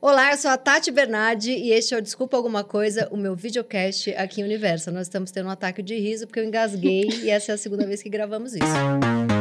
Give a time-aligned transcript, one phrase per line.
[0.00, 3.34] Olá, eu sou a Tati Bernardi e este é o Desculpa Alguma Coisa, o meu
[3.34, 4.92] videocast aqui em Universo.
[4.92, 7.84] Nós estamos tendo um ataque de riso porque eu engasguei e essa é a segunda
[7.84, 9.37] vez que gravamos isso.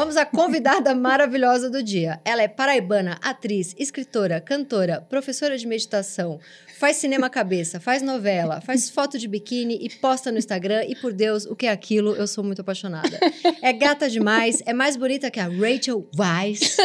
[0.00, 2.22] Vamos à convidada maravilhosa do dia.
[2.24, 6.40] Ela é paraibana, atriz, escritora, cantora, professora de meditação,
[6.78, 10.84] faz cinema cabeça, faz novela, faz foto de biquíni e posta no Instagram.
[10.88, 12.14] E por Deus, o que é aquilo?
[12.14, 13.20] Eu sou muito apaixonada.
[13.60, 16.78] É gata demais, é mais bonita que a Rachel Weisz.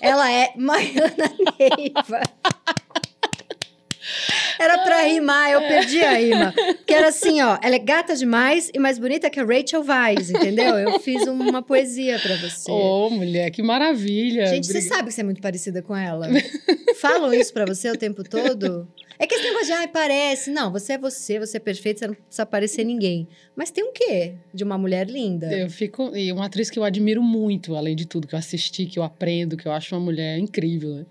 [0.00, 2.20] Ela é Maiana Neiva.
[4.58, 6.54] Era pra rimar, eu perdi a rima.
[6.86, 7.58] Que era assim, ó.
[7.62, 10.78] Ela é gata demais e mais bonita que a Rachel Weisz, entendeu?
[10.78, 12.70] Eu fiz uma poesia pra você.
[12.70, 14.46] Ô, oh, mulher, que maravilha.
[14.46, 16.28] Gente, você sabe que você é muito parecida com ela.
[17.00, 18.88] Falam isso pra você o tempo todo?
[19.18, 20.50] É que esse negócio de, ai, parece.
[20.50, 23.26] Não, você é você, você é perfeito, você não precisa parecer ninguém.
[23.54, 25.50] Mas tem um quê de uma mulher linda?
[25.52, 26.14] Eu fico.
[26.14, 29.02] E uma atriz que eu admiro muito, além de tudo, que eu assisti, que eu
[29.02, 31.06] aprendo, que eu acho uma mulher incrível, né?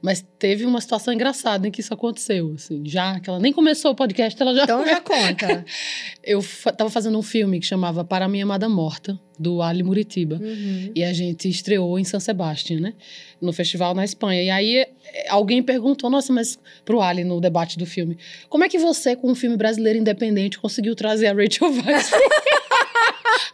[0.00, 2.82] Mas teve uma situação engraçada em que isso aconteceu, assim.
[2.84, 4.64] Já que ela nem começou o podcast, ela já.
[4.64, 5.64] Então já conta.
[6.22, 6.40] eu
[6.76, 10.36] tava fazendo um filme que chamava Para Minha Amada Morta, do Ali Muritiba.
[10.36, 10.92] Uhum.
[10.94, 12.94] E a gente estreou em San Sebastián, né?
[13.40, 14.42] No festival na Espanha.
[14.42, 14.86] E aí
[15.28, 18.16] alguém perguntou, nossa, mas pro Ali no debate do filme,
[18.48, 22.10] como é que você, com um filme brasileiro independente, conseguiu trazer a Rachel Weisz?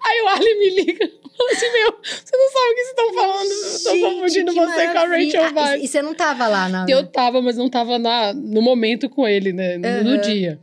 [0.05, 3.51] Aí o Ali me liga, assim, meu, você não sabe o que vocês estão falando,
[3.51, 4.93] estão confundindo você maravilha.
[4.93, 5.85] com a Rachel ah, Weisz.
[5.85, 6.87] E você não tava lá na...
[6.89, 10.17] Eu tava, mas não tava na, no momento com ele, né, no, uhum.
[10.17, 10.61] no dia.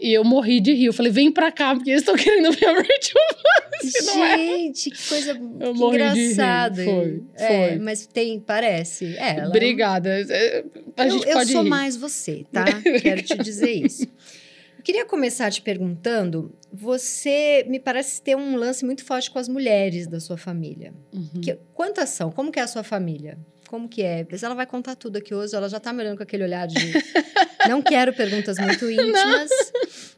[0.00, 0.86] E eu morri de rir.
[0.86, 3.54] Eu falei, vem pra cá, porque eles estão querendo ver a Rachel Weisz.
[4.14, 4.36] É?
[4.38, 6.84] Gente, que coisa eu que engraçada.
[6.84, 7.78] Foi, é, foi.
[7.78, 9.14] Mas tem, parece.
[9.16, 9.48] É, ela...
[9.48, 10.08] Obrigada.
[10.08, 10.64] É,
[10.96, 11.68] a eu, gente eu pode sou rir.
[11.68, 12.64] mais você, tá?
[13.02, 14.06] Quero te dizer isso.
[14.84, 20.06] Queria começar te perguntando: você me parece ter um lance muito forte com as mulheres
[20.06, 20.92] da sua família.
[21.10, 21.40] Uhum.
[21.40, 22.30] Que, quantas são?
[22.30, 23.38] Como que é a sua família?
[23.66, 24.26] Como que é?
[24.42, 26.74] Ela vai contar tudo aqui hoje, ela já tá me olhando com aquele olhar de
[27.66, 29.50] não quero perguntas muito íntimas.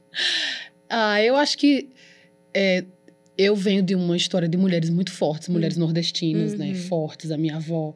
[0.90, 1.88] ah, eu acho que
[2.52, 2.84] é,
[3.38, 5.84] eu venho de uma história de mulheres muito fortes, mulheres uhum.
[5.84, 6.66] nordestinas, né?
[6.66, 6.72] uhum.
[6.72, 6.78] né?
[6.78, 7.30] Fortes.
[7.30, 7.94] A minha avó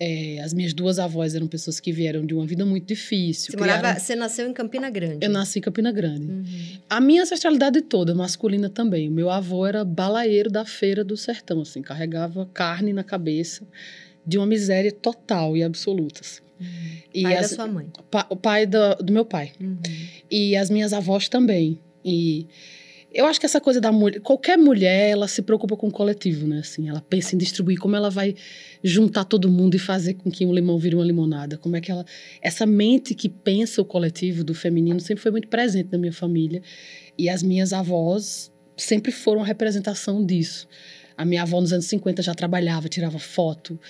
[0.00, 3.50] é, as minhas duas avós eram pessoas que vieram de uma vida muito difícil.
[3.50, 3.82] Você, criaram...
[3.82, 5.24] morava, você nasceu em Campina Grande?
[5.24, 6.26] Eu nasci em Campina Grande.
[6.26, 6.78] Uhum.
[6.88, 9.08] A minha ancestralidade toda, masculina também.
[9.08, 13.66] O meu avô era balaeiro da feira do sertão, assim, carregava carne na cabeça
[14.24, 16.20] de uma miséria total e absoluta.
[16.20, 16.42] Assim.
[16.60, 16.98] Uhum.
[17.14, 17.86] E pai as, da sua mãe?
[18.10, 19.52] Pa, o pai do, do meu pai.
[19.60, 19.78] Uhum.
[20.30, 21.80] E as minhas avós também.
[22.04, 22.46] E
[23.12, 26.46] eu acho que essa coisa da mulher, qualquer mulher, ela se preocupa com o coletivo,
[26.46, 26.58] né?
[26.58, 28.34] Assim, ela pensa em distribuir como ela vai
[28.84, 31.56] juntar todo mundo e fazer com que um limão vire uma limonada.
[31.56, 32.04] Como é que ela,
[32.42, 36.62] essa mente que pensa o coletivo do feminino sempre foi muito presente na minha família.
[37.16, 40.68] E as minhas avós sempre foram a representação disso.
[41.16, 43.80] A minha avó nos anos 50 já trabalhava, tirava foto,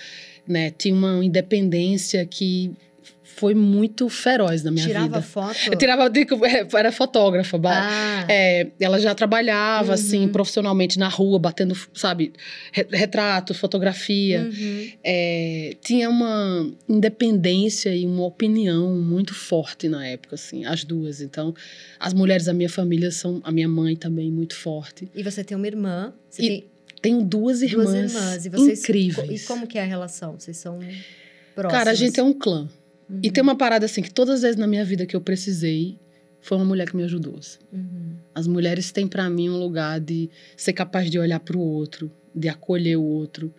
[0.47, 0.71] né?
[0.71, 2.71] Tinha uma independência que
[3.39, 5.21] foi muito feroz na minha Tirava vida.
[5.21, 5.71] Tirava foto?
[5.71, 6.11] Eu tirava,
[6.45, 7.57] é, era fotógrafa.
[7.63, 8.25] Ah.
[8.27, 10.23] É, ela já trabalhava, assim, uhum.
[10.23, 12.33] assim, profissionalmente na rua, batendo, sabe,
[12.73, 14.41] retrato, fotografia.
[14.41, 14.91] Uhum.
[15.01, 21.21] É, tinha uma independência e uma opinião muito forte na época, assim, as duas.
[21.21, 21.53] Então,
[21.97, 25.09] as mulheres da minha família são, a minha mãe também, muito forte.
[25.15, 26.13] E você tem uma irmã?
[26.29, 26.65] Você e tem...
[27.01, 28.45] Tenho duas irmãs, duas irmãs.
[28.45, 29.43] E vocês, incríveis.
[29.43, 30.37] E como que é a relação?
[30.37, 30.79] Vocês são
[31.55, 31.71] próximas?
[31.71, 32.67] Cara, a gente é um clã.
[33.09, 33.19] Uhum.
[33.23, 35.97] E tem uma parada assim, que todas as vezes na minha vida que eu precisei,
[36.41, 37.37] foi uma mulher que me ajudou.
[37.37, 37.59] Assim.
[37.71, 38.15] Uhum.
[38.33, 42.11] As mulheres têm para mim um lugar de ser capaz de olhar para o outro,
[42.33, 43.53] de acolher o outro.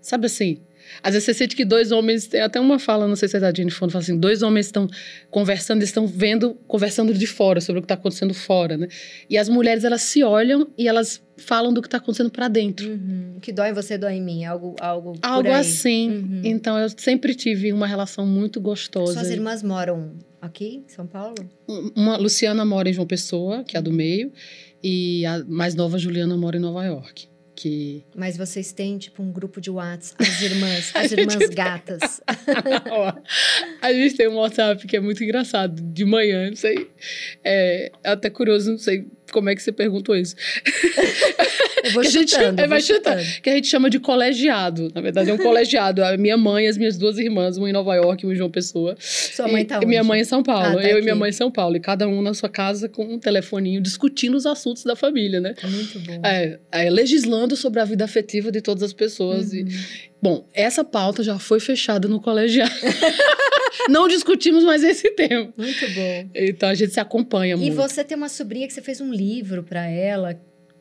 [0.00, 0.58] Sabe assim,
[1.02, 3.40] às vezes você sente que dois homens, tem até uma fala, não sei se é
[3.40, 4.88] da Jennifer, fala assim, dois homens estão
[5.30, 8.88] conversando, estão vendo, conversando de fora, sobre o que está acontecendo fora, né?
[9.28, 12.88] E as mulheres, elas se olham e elas falam do que está acontecendo para dentro.
[12.88, 13.34] Uhum.
[13.36, 16.10] O que dói em você, dói em mim, algo Algo, algo assim.
[16.10, 16.40] Uhum.
[16.44, 19.14] Então, eu sempre tive uma relação muito gostosa.
[19.14, 21.34] Suas irmãs moram aqui, em São Paulo?
[21.96, 24.32] Uma, Luciana mora em João Pessoa, que é a do meio,
[24.82, 27.28] e a mais nova, Juliana, mora em Nova York
[27.58, 28.04] que.
[28.14, 32.20] Mas vocês têm, tipo, um grupo de WhatsApp, as irmãs, as irmãs gatas.
[32.88, 33.12] Ó,
[33.82, 36.88] a gente tem um WhatsApp que é muito engraçado, de manhã, não sei.
[37.42, 40.34] É, é até curioso, não sei como é que você perguntou isso?
[41.84, 43.22] Eu vou chutando, gente, eu vai chutando.
[43.42, 44.90] Que a gente chama de colegiado.
[44.94, 46.02] Na verdade, é um colegiado.
[46.04, 48.36] A minha mãe e as minhas duas irmãs, uma em Nova York e uma em
[48.36, 48.96] João Pessoa.
[48.98, 49.86] Sua mãe tá e, onde?
[49.86, 50.78] Minha mãe em São Paulo.
[50.78, 50.98] Ah, tá eu aqui.
[50.98, 51.76] e minha mãe em São Paulo.
[51.76, 55.54] E cada um na sua casa com um telefoninho, discutindo os assuntos da família, né?
[55.64, 56.20] Muito bom.
[56.24, 59.52] É, é legislando sobre a vida afetiva de todas as pessoas.
[59.52, 59.58] Uhum.
[59.58, 59.66] E,
[60.20, 62.72] bom, essa pauta já foi fechada no colegiado.
[63.88, 65.52] Não discutimos mais esse tema.
[65.56, 66.28] Muito bom.
[66.34, 67.72] Então a gente se acompanha e muito.
[67.72, 70.40] E você tem uma sobrinha que você fez um livro para ela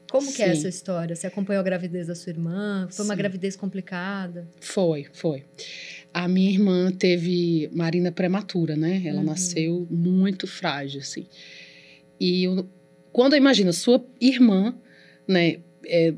[0.09, 0.51] Como que é Sim.
[0.59, 1.13] essa história?
[1.15, 2.87] Você acompanhou a gravidez da sua irmã?
[2.89, 3.17] Foi uma Sim.
[3.17, 4.47] gravidez complicada?
[4.61, 5.43] Foi, foi.
[6.13, 9.01] A minha irmã teve Marina prematura, né?
[9.05, 9.25] Ela Uhum.
[9.25, 11.25] nasceu muito frágil, assim.
[12.19, 12.69] E eu,
[13.11, 14.73] quando eu imagino sua irmã,
[15.27, 15.57] né?
[15.85, 16.13] é,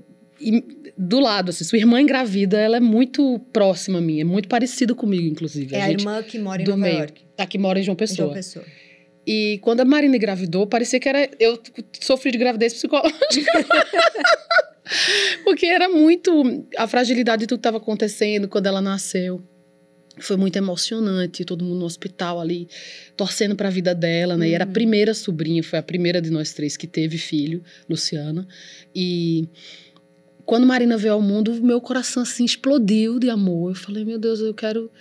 [0.97, 4.93] do lado, assim, sua irmã engravida, ela é muito próxima a mim, é muito parecida
[4.95, 5.75] comigo, inclusive.
[5.75, 7.21] É a, gente irmã que mora em do Nova meio, York.
[7.35, 8.17] tá que mora em João Em Pessoa.
[8.27, 8.65] João Pessoa.
[9.25, 11.29] E quando a Marina engravidou, parecia que era.
[11.39, 11.59] Eu
[12.01, 13.51] sofri de gravidez psicológica.
[15.43, 16.65] Porque era muito.
[16.77, 19.41] A fragilidade de tudo que estava acontecendo quando ela nasceu.
[20.21, 22.67] Foi muito emocionante, todo mundo no hospital ali,
[23.15, 24.49] torcendo para a vida dela, né?
[24.49, 24.73] E era a Uhum.
[24.73, 28.45] primeira sobrinha, foi a primeira de nós três que teve filho, Luciana.
[28.93, 29.47] E
[30.45, 33.71] quando Marina veio ao mundo, meu coração assim explodiu de amor.
[33.71, 34.91] Eu falei, meu Deus, eu quero,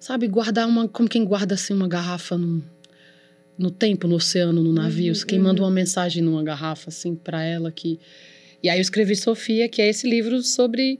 [0.00, 0.88] sabe, guardar uma.
[0.88, 2.64] Como quem guarda assim uma garrafa no,
[3.58, 5.14] no tempo, no oceano, no navio.
[5.14, 5.44] Uhum, quem uhum.
[5.44, 7.98] manda uma mensagem numa garrafa, assim, para ela que.
[8.62, 10.98] E aí eu escrevi Sofia, que é esse livro sobre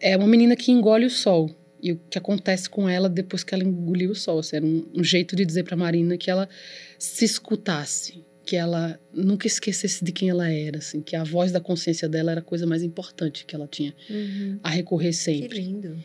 [0.00, 1.50] é uma menina que engole o sol.
[1.82, 4.38] E o que acontece com ela depois que ela engoliu o sol.
[4.38, 6.48] Assim, era um, um jeito de dizer para Marina que ela
[6.98, 11.60] se escutasse, que ela nunca esquecesse de quem ela era, assim, que a voz da
[11.60, 14.58] consciência dela era a coisa mais importante que ela tinha Uhum.
[14.62, 15.60] a recorrer Que sempre.
[15.60, 15.96] lindo.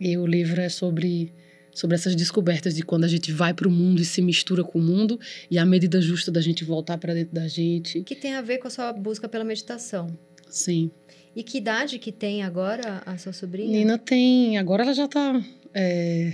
[0.00, 1.32] E o livro é sobre
[1.74, 4.78] sobre essas descobertas de quando a gente vai para o mundo e se mistura com
[4.78, 5.18] o mundo
[5.50, 8.02] e a medida justa da gente voltar para dentro da gente.
[8.02, 10.06] Que tem a ver com a sua busca pela meditação.
[10.48, 10.90] Sim.
[11.34, 13.70] E que idade que tem agora a sua sobrinha?
[13.70, 15.44] Nina tem, agora ela já tá
[15.74, 16.32] é,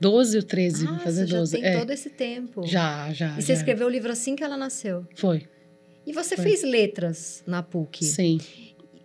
[0.00, 1.52] 12 ou 13, ah, fazer você já 12.
[1.52, 1.78] tem é.
[1.78, 2.66] todo esse tempo.
[2.66, 3.38] Já, já.
[3.38, 3.54] E você já.
[3.54, 5.06] escreveu o livro assim que ela nasceu.
[5.14, 5.46] Foi.
[6.06, 6.46] E você Foi.
[6.46, 8.04] fez letras na PUC.
[8.04, 8.40] Sim.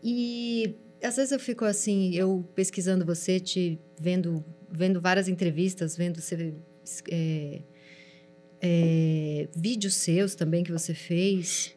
[0.01, 0.74] E
[1.04, 4.44] às vezes eu fico assim, eu pesquisando você, te vendo,
[4.75, 6.54] vendo várias entrevistas, vendo você,
[7.10, 7.62] é,
[8.62, 11.75] é, vídeos seus também que você fez.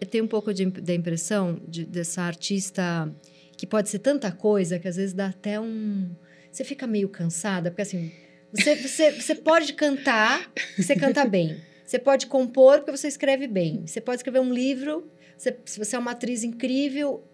[0.00, 3.12] Eu tenho um pouco de, da impressão de, dessa artista
[3.56, 6.10] que pode ser tanta coisa que às vezes dá até um.
[6.50, 8.12] Você fica meio cansada, porque assim,
[8.52, 11.60] você, você, você pode cantar, você canta bem.
[11.84, 13.86] Você pode compor porque você escreve bem.
[13.86, 17.24] Você pode escrever um livro, você, se você é uma atriz incrível.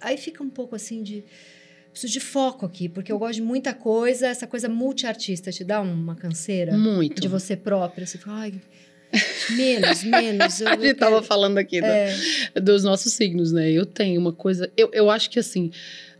[0.00, 1.24] Aí fica um pouco assim de.
[1.96, 4.26] Preciso de foco aqui, porque eu gosto de muita coisa.
[4.26, 7.20] Essa coisa multiartista te dá uma canseira Muito.
[7.22, 8.04] de você própria.
[8.06, 8.54] Você fala, ai,
[9.56, 10.60] menos, menos.
[10.60, 12.14] Eu, A gente tava quero- falando aqui do- É,
[12.60, 13.70] dos nossos signos, né?
[13.70, 14.70] Eu tenho uma coisa.
[14.76, 15.70] Eu, eu acho que assim.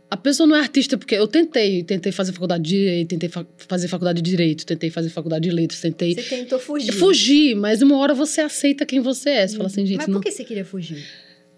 [0.09, 3.45] A pessoa não é artista, porque eu tentei, tentei fazer faculdade de direito, tentei fa-
[3.57, 6.93] fazer faculdade de direito, tentei fazer faculdade de letras, tentei você tentou fugir.
[6.93, 9.47] fugir, mas uma hora você aceita quem você é.
[9.47, 10.15] Você fala assim, gente, Mas não.
[10.15, 11.05] por que você queria fugir?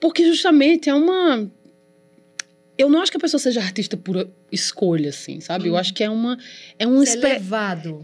[0.01, 1.47] Porque justamente é uma.
[2.79, 5.67] Eu não acho que a pessoa seja artista por escolha, assim, sabe?
[5.67, 5.77] Eu Hum.
[5.77, 6.37] acho que é uma.
[6.79, 7.37] É uma Você é.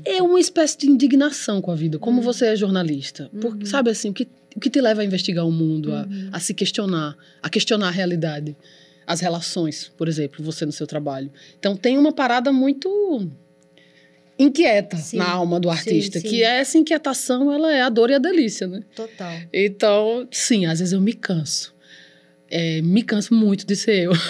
[0.04, 2.24] É uma espécie de indignação com a vida, como Uhum.
[2.24, 3.30] você é jornalista.
[3.40, 3.70] Porque, Uhum.
[3.70, 6.30] sabe assim, o que, o que te leva a investigar o mundo, a- Uhum.
[6.32, 8.56] a, se questionar, a questionar a realidade,
[9.08, 11.32] as relações, por exemplo, você no seu trabalho.
[11.58, 13.32] Então tem uma parada muito
[14.38, 16.28] inquieta Sim, na alma do sim, artista, sim.
[16.28, 18.82] que essa inquietação, ela é a dor e a delícia, né?
[18.96, 19.34] Total.
[19.54, 21.74] Então, sim, às vezes eu me canso.
[22.50, 24.12] É, me canso muito de ser eu.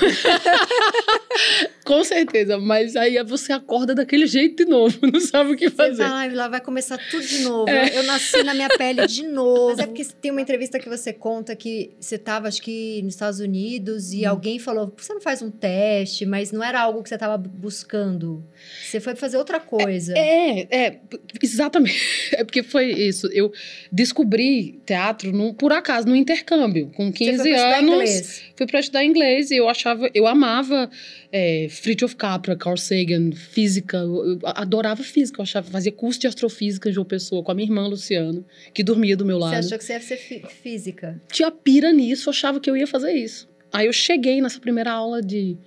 [1.85, 5.75] Com certeza, mas aí você acorda daquele jeito de novo, não sabe o que Você
[5.75, 6.01] fazer.
[6.03, 7.69] fala, ai, lá vai começar tudo de novo.
[7.69, 7.95] É.
[7.99, 9.67] Eu, nasci na minha pele de novo.
[9.69, 13.13] Mas é porque tem uma entrevista que você conta que você estava, acho que, nos
[13.13, 14.15] Estados Unidos Hum.
[14.15, 16.25] e alguém falou, por que você não faz um teste?
[16.25, 18.43] Mas não era algo que você estava buscando.
[18.83, 20.13] Você foi fazer outra coisa.
[20.17, 20.99] É, é,
[21.43, 22.01] exatamente.
[22.33, 23.27] É porque foi isso.
[23.31, 23.51] Eu
[23.91, 26.89] descobri teatro num- por acaso, no intercâmbio.
[26.95, 28.41] Com Você 15 foi pra estudar anos, inglês.
[28.55, 30.89] fui para estudar inglês e eu achava, eu amava
[31.31, 36.89] é, Fritjof Capra, Carl Sagan, física, eu, adorava física, eu achava, fazia curso de astrofísica
[36.89, 38.43] em João Pessoa com a minha irmã Luciana,
[38.73, 39.65] que dormia do meu Você lado.
[39.65, 41.21] achou que você ia ser fí- física.
[41.31, 43.47] Tinha pira nisso, achava que eu ia fazer isso.
[43.73, 45.57] Aí eu cheguei nessa primeira aula de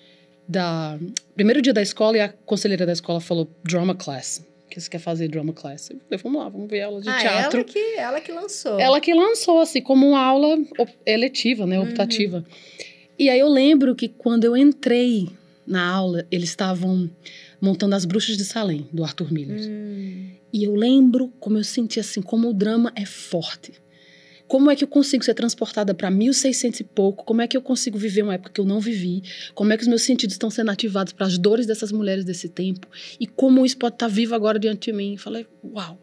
[0.49, 0.99] da
[1.35, 4.42] primeiro dia da escola e a conselheira da escola falou drama class.
[4.78, 5.90] Que você quer fazer drama class?
[5.90, 7.58] Eu falei, vamos lá, vamos ver aula de ah, teatro.
[7.58, 8.78] ela que, ela que lançou.
[8.78, 10.56] Ela que lançou, assim, como uma aula
[11.04, 11.78] eletiva, né?
[11.78, 11.87] Uhum.
[11.87, 12.44] Optativa.
[13.18, 15.28] E aí eu lembro que quando eu entrei
[15.66, 17.11] na aula, eles estavam
[17.61, 19.61] montando As Bruxas de Salem, do Arthur Miller.
[19.61, 23.73] Hum, E eu lembro como eu senti, assim, como o drama é forte.
[24.49, 27.23] Como é que eu consigo ser transportada para 1600 e pouco?
[27.25, 29.23] Como é que eu consigo viver uma época que eu não vivi?
[29.55, 32.49] Como é que os meus sentidos estão sendo ativados para as dores dessas mulheres desse
[32.49, 32.88] tempo?
[33.21, 35.12] E como isso pode estar vivo agora diante de mim?
[35.12, 35.99] Eu falei, uau,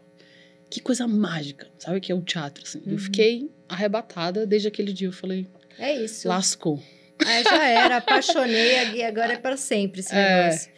[0.70, 2.00] que coisa mágica, sabe?
[2.00, 2.80] Que é o teatro, assim.
[2.86, 2.94] Uhum.
[2.94, 5.08] Eu fiquei arrebatada desde aquele dia.
[5.08, 5.48] Eu falei,
[5.80, 6.28] é isso.
[6.28, 6.82] lascou.
[7.25, 10.44] Aí já era, apaixonei e agora é para sempre esse É.
[10.46, 10.72] negócio.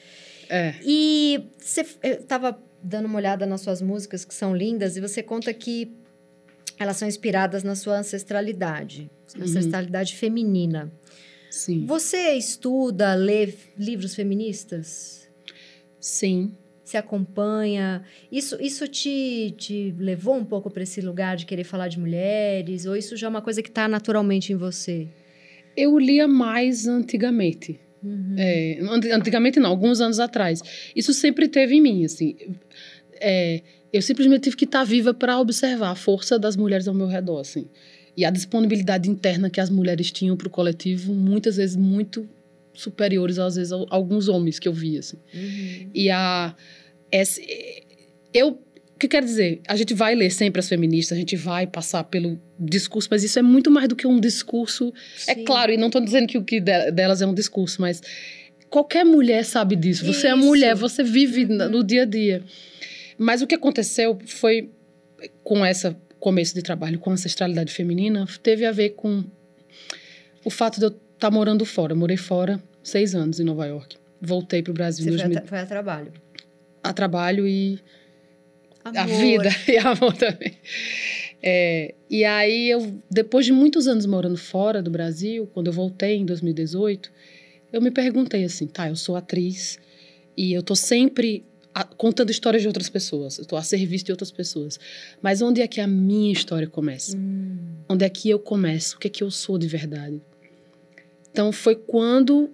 [0.50, 0.76] É.
[0.86, 5.22] E você eu tava dando uma olhada nas suas músicas que são lindas e você
[5.22, 5.92] conta que
[6.80, 9.44] elas são inspiradas na sua ancestralidade, uhum.
[9.44, 10.92] ancestralidade feminina.
[11.50, 11.86] Sim.
[11.86, 15.28] Você estuda, lê livros feministas?
[16.00, 16.54] Sim.
[16.84, 18.04] Se acompanha?
[18.32, 22.86] Isso, isso te, te levou um pouco para esse lugar de querer falar de mulheres?
[22.86, 25.08] Ou isso já é uma coisa que está naturalmente em você?
[25.76, 27.80] Eu lia mais antigamente.
[28.02, 28.36] Uhum.
[28.38, 28.80] É,
[29.12, 30.62] antigamente não, alguns anos atrás.
[30.96, 32.36] Isso sempre teve em mim, assim.
[33.20, 36.94] É, eu simplesmente tive que estar tá viva para observar a força das mulheres ao
[36.94, 37.68] meu redor, assim.
[38.16, 42.28] E a disponibilidade interna que as mulheres tinham para o coletivo, muitas vezes muito
[42.74, 45.18] superiores, às vezes, a alguns homens que eu via, assim.
[45.34, 45.90] Uhum.
[45.94, 46.56] E a...
[47.12, 47.42] Essa,
[48.34, 48.60] eu
[48.98, 49.62] o que quer dizer?
[49.68, 53.38] A gente vai ler sempre as feministas, a gente vai passar pelo discurso, mas isso
[53.38, 54.92] é muito mais do que um discurso.
[55.28, 55.42] É Sim.
[55.42, 58.02] É claro, e não estou dizendo que o que delas é um discurso, mas
[58.72, 60.04] qualquer mulher sabe disso.
[60.04, 60.28] Você isso.
[60.28, 61.70] é mulher, você vive uhum.
[61.70, 62.44] no dia a dia.
[63.18, 64.70] Mas o que aconteceu foi
[65.44, 69.24] com esse começo de trabalho com ancestralidade feminina, teve a ver com
[70.44, 71.94] o fato de eu estar tá morando fora.
[71.94, 73.98] Eu morei fora seis anos em Nova York.
[74.22, 75.06] Voltei para o Brasil.
[75.06, 75.34] Você 2000...
[75.34, 76.14] foi, a, foi a trabalho?
[76.84, 77.80] A trabalho e
[78.88, 79.00] Amor.
[79.00, 80.54] A vida e amor também.
[81.42, 86.16] É, e aí, eu, depois de muitos anos morando fora do Brasil, quando eu voltei
[86.16, 87.12] em 2018,
[87.74, 89.80] eu me perguntei assim: tá, eu sou atriz
[90.36, 91.44] e eu tô sempre
[91.78, 94.80] a, contando histórias de outras pessoas, eu tô a serviço de outras pessoas.
[95.22, 97.16] Mas onde é que a minha história começa?
[97.16, 97.58] Hum.
[97.88, 98.96] Onde é que eu começo?
[98.96, 100.20] O que é que eu sou de verdade?
[101.32, 102.50] Então, foi quando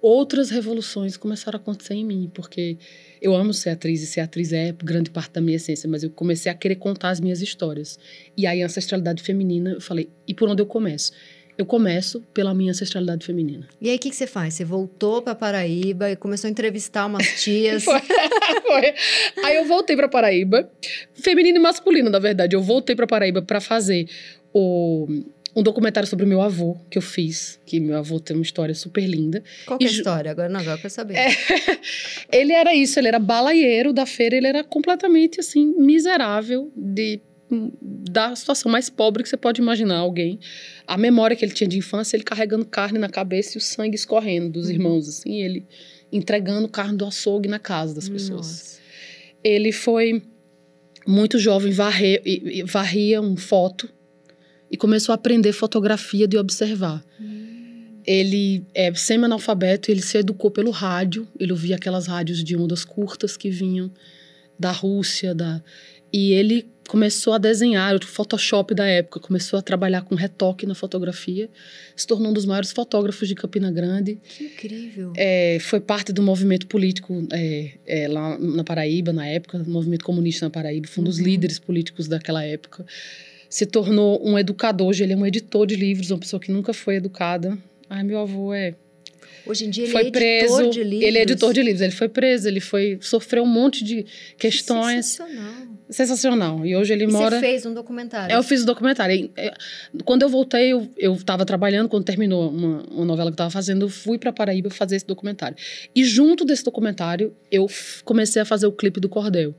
[0.00, 2.78] outras revoluções começaram a acontecer em mim, porque
[3.20, 6.10] eu amo ser atriz e ser atriz é grande parte da minha essência, mas eu
[6.10, 7.98] comecei a querer contar as minhas histórias.
[8.36, 11.10] E aí, a ancestralidade feminina, eu falei, e por onde eu começo?
[11.56, 13.68] Eu começo pela minha ancestralidade feminina.
[13.80, 14.54] E aí, o que, que, você faz?
[14.54, 17.84] Você voltou para Paraíba e começou a entrevistar umas tias.
[17.84, 18.00] foi,
[18.66, 18.94] foi.
[19.44, 20.70] Aí eu voltei para Paraíba,
[21.14, 22.56] feminino e masculino, na verdade.
[22.56, 24.08] Eu voltei para Paraíba para fazer
[24.52, 25.06] o
[25.54, 28.74] um documentário sobre o meu avô que eu fiz, que meu avô tem uma história
[28.74, 29.42] super linda.
[29.66, 30.30] Qual que é a história?
[30.30, 31.16] Agora não, agora eu quero saber.
[31.16, 31.28] É,
[32.30, 38.34] ele era isso, ele era balaieiro da feira, ele era completamente assim miserável de da
[38.34, 40.38] situação mais pobre que você pode imaginar alguém.
[40.86, 43.96] A memória que ele tinha de infância, ele carregando carne na cabeça e o sangue
[43.96, 44.72] escorrendo dos uhum.
[44.72, 45.66] irmãos assim, ele
[46.12, 48.46] entregando carne do açougue na casa das pessoas.
[48.46, 48.80] Nossa.
[49.42, 50.22] Ele foi
[51.06, 52.20] muito jovem, varre,
[52.66, 53.88] varria um foto
[54.70, 57.04] e começou a aprender fotografia de observar.
[57.20, 58.00] Hum.
[58.06, 63.36] Ele é semi-analfabeto, ele se educou pelo rádio, ele ouvia aquelas rádios de ondas curtas
[63.36, 63.90] que vinham
[64.60, 65.62] da Rússia, da
[66.12, 70.74] e ele começou a desenhar, o Photoshop da época, começou a trabalhar com retoque na
[70.74, 71.48] fotografia,
[71.94, 74.18] se tornou um dos maiores fotógrafos de Campina Grande.
[74.24, 75.12] Que incrível!
[75.16, 80.46] É, foi parte do movimento político é, é, lá na Paraíba, na época, movimento comunista
[80.46, 81.24] na Paraíba, foi um dos uhum.
[81.24, 82.84] líderes políticos daquela época
[83.48, 84.86] se tornou um educador.
[84.86, 87.58] Hoje ele é um editor de livros, uma pessoa que nunca foi educada.
[87.88, 88.76] Ai, meu avô é.
[89.46, 91.08] Hoje em dia ele foi é preso, editor de livros.
[91.08, 91.80] Ele é editor de livros.
[91.80, 94.04] Ele foi preso, ele foi sofreu um monte de
[94.38, 95.06] questões.
[95.06, 95.54] Sensacional.
[95.88, 96.66] Sensacional.
[96.66, 97.36] E hoje ele e mora.
[97.36, 98.34] Você fez um documentário?
[98.34, 99.30] Eu fiz o um documentário.
[99.36, 99.52] É,
[100.04, 101.88] quando eu voltei, eu estava trabalhando.
[101.88, 105.06] Quando terminou uma, uma novela que eu estava fazendo, eu fui para Paraíba fazer esse
[105.06, 105.56] documentário.
[105.94, 107.66] E junto desse documentário, eu
[108.04, 109.54] comecei a fazer o clipe do Cordel.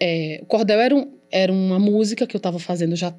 [0.00, 3.12] É, o Cordel era, um, era uma música que eu estava fazendo, já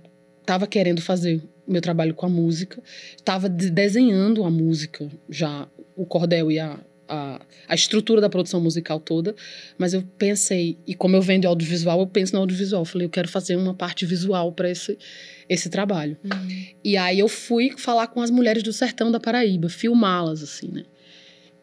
[0.50, 2.82] estava querendo fazer meu trabalho com a música,
[3.16, 8.60] estava de desenhando a música, já o cordel e a, a, a, estrutura da produção
[8.60, 9.36] musical toda,
[9.78, 13.12] mas eu pensei, e como eu vendo audiovisual, eu penso no audiovisual, eu falei, eu
[13.12, 14.98] quero fazer uma parte visual para esse,
[15.48, 16.18] esse trabalho.
[16.24, 16.66] Uhum.
[16.84, 20.84] E aí eu fui falar com as mulheres do sertão da Paraíba, filmá-las, assim, né?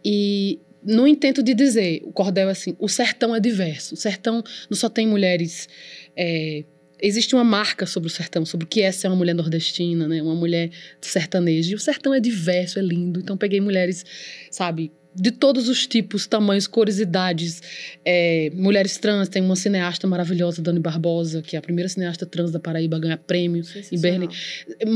[0.05, 4.45] E no intento de dizer, o cordel é assim, o sertão é diverso, o sertão
[4.71, 5.69] não só tem mulheres
[6.17, 6.63] é,
[7.01, 10.23] existe uma marca sobre o sertão, sobre o que é ser uma mulher nordestina, né?
[10.23, 11.73] Uma mulher sertaneja.
[11.73, 13.21] E o sertão é diverso, é lindo.
[13.21, 14.05] Então peguei mulheres,
[14.51, 17.63] sabe, de todos os tipos, tamanhos, cores, idades.
[18.05, 22.51] É, mulheres trans, tem uma cineasta maravilhosa, Dani Barbosa, que é a primeira cineasta trans
[22.51, 24.29] da Paraíba a ganhar prêmio em Berlim.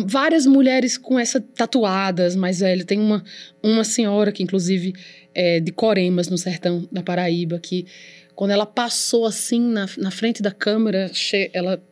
[0.07, 2.85] Várias mulheres com essa tatuadas, mais velha.
[2.85, 3.25] Tem uma,
[3.63, 4.93] uma senhora que, inclusive,
[5.35, 7.87] é de Coremas, no sertão da Paraíba, que
[8.35, 11.11] quando ela passou assim na, na frente da câmera,
[11.53, 11.83] ela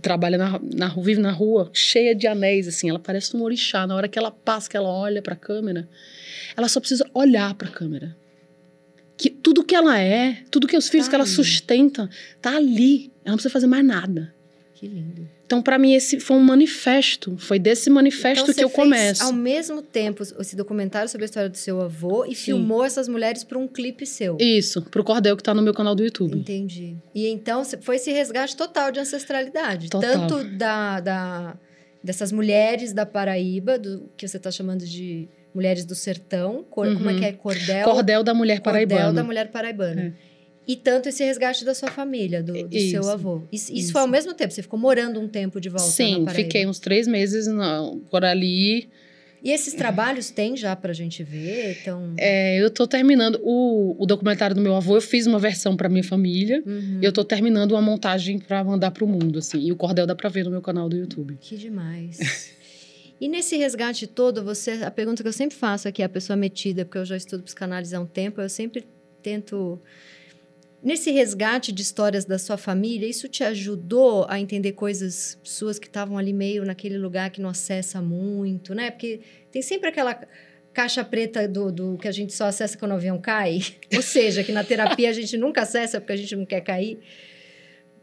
[0.00, 3.86] trabalha na, na vive na rua, cheia de anéis, assim, ela parece um orixá.
[3.86, 5.88] Na hora que ela passa, que ela olha para a câmera,
[6.56, 8.16] ela só precisa olhar para a câmera.
[9.16, 12.08] Que tudo que ela é, tudo que os filhos tá que ela sustenta,
[12.40, 13.12] tá ali.
[13.24, 14.32] Ela não precisa fazer mais nada.
[14.74, 15.28] Que lindo.
[15.48, 17.34] Então, para mim, esse foi um manifesto.
[17.38, 19.24] Foi desse manifesto então, que eu fez, começo.
[19.24, 22.44] Ao mesmo tempo, esse documentário sobre a história do seu avô e Sim.
[22.44, 24.36] filmou essas mulheres para um clipe seu.
[24.38, 26.36] Isso, para o Cordel que está no meu canal do YouTube.
[26.36, 26.98] Entendi.
[27.14, 29.88] E então foi esse resgate total de ancestralidade.
[29.88, 30.28] Total.
[30.28, 31.56] Tanto da, da,
[32.04, 36.62] dessas mulheres da Paraíba, do que você está chamando de mulheres do sertão.
[36.68, 36.96] Cor, uhum.
[36.96, 37.32] Como é que é?
[37.32, 37.84] Cordel?
[37.84, 39.00] Cordel da mulher paraibana.
[39.00, 40.02] Cordel da mulher paraibana.
[40.02, 40.27] É.
[40.68, 43.42] E tanto esse resgate da sua família, do, do seu avô.
[43.50, 44.52] Isso, isso, foi ao mesmo tempo?
[44.52, 48.86] Você ficou morando um tempo de volta Sim, fiquei uns três meses não, por ali.
[49.42, 51.78] E esses trabalhos tem já pra gente ver?
[51.80, 52.12] Então...
[52.18, 53.40] É, eu tô terminando.
[53.42, 56.62] O, o documentário do meu avô, eu fiz uma versão pra minha família.
[56.66, 56.98] Uhum.
[57.00, 59.60] E eu tô terminando uma montagem pra mandar pro mundo, assim.
[59.60, 61.38] E o cordel dá pra ver no meu canal do YouTube.
[61.40, 62.52] Que demais.
[63.18, 64.72] e nesse resgate todo, você...
[64.82, 67.94] A pergunta que eu sempre faço aqui, a pessoa metida, porque eu já estudo psicanálise
[67.94, 68.84] há um tempo, eu sempre
[69.22, 69.80] tento
[70.80, 75.88] Nesse resgate de histórias da sua família, isso te ajudou a entender coisas suas que
[75.88, 78.90] estavam ali meio naquele lugar que não acessa muito, né?
[78.92, 79.20] Porque
[79.50, 80.14] tem sempre aquela
[80.72, 83.58] caixa preta do, do que a gente só acessa quando o avião cai.
[83.92, 87.00] Ou seja, que na terapia a gente nunca acessa porque a gente não quer cair.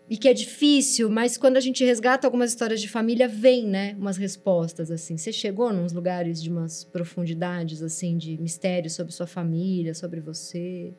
[0.09, 3.95] E que é difícil, mas quando a gente resgata algumas histórias de família, vem, né?
[3.97, 5.17] Umas respostas, assim.
[5.17, 10.93] Você chegou nos lugares de umas profundidades, assim, de mistério sobre sua família, sobre você?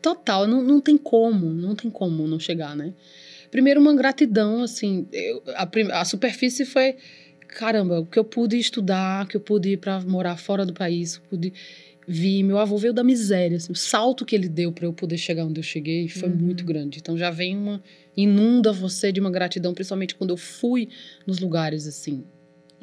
[0.00, 2.94] Total, não, não tem como, não tem como não chegar, né?
[3.50, 6.96] Primeiro, uma gratidão, assim, eu, a, a superfície foi,
[7.48, 11.18] caramba, o que eu pude estudar, que eu pude ir para morar fora do país,
[11.28, 11.52] pude
[12.06, 15.18] vir, meu avô veio da miséria, assim, o salto que ele deu para eu poder
[15.18, 16.36] chegar onde eu cheguei foi uhum.
[16.36, 16.98] muito grande.
[16.98, 17.82] Então já vem uma
[18.16, 20.88] inunda você de uma gratidão, principalmente quando eu fui
[21.26, 22.24] nos lugares assim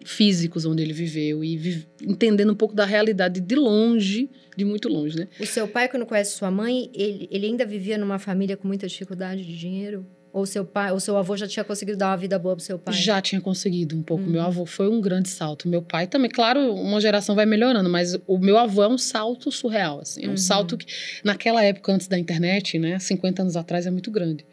[0.05, 5.17] físicos onde ele viveu e entendendo um pouco da realidade de longe, de muito longe,
[5.17, 5.27] né?
[5.39, 8.87] O seu pai, quando conhece sua mãe, ele, ele ainda vivia numa família com muita
[8.87, 10.05] dificuldade de dinheiro?
[10.33, 12.77] Ou seu pai, ou seu avô já tinha conseguido dar uma vida boa pro seu
[12.77, 12.93] pai?
[12.93, 14.23] Já tinha conseguido um pouco.
[14.23, 14.31] Uhum.
[14.31, 15.67] Meu avô foi um grande salto.
[15.67, 19.51] Meu pai também, claro, uma geração vai melhorando, mas o meu avô é um salto
[19.51, 20.25] surreal, assim.
[20.25, 20.37] É um uhum.
[20.37, 20.85] salto que,
[21.23, 22.99] naquela época, antes da internet, né?
[22.99, 24.45] 50 anos atrás, é muito grande.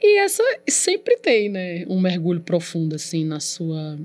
[0.00, 1.84] E essa sempre tem, né?
[1.88, 3.98] Um mergulho profundo, assim, na sua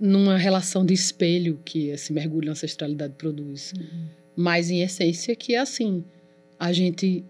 [0.00, 3.72] numa relação de espelho que esse mergulho na ancestralidade produz.
[3.76, 4.06] Uhum.
[4.36, 6.04] Mas, em essência, que é assim:
[6.58, 7.24] a gente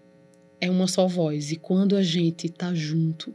[0.59, 1.51] é uma só voz.
[1.51, 3.33] E quando a gente tá junto,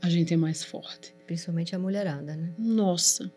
[0.00, 1.14] a gente é mais forte.
[1.26, 2.50] Principalmente a mulherada, né?
[2.58, 3.30] Nossa.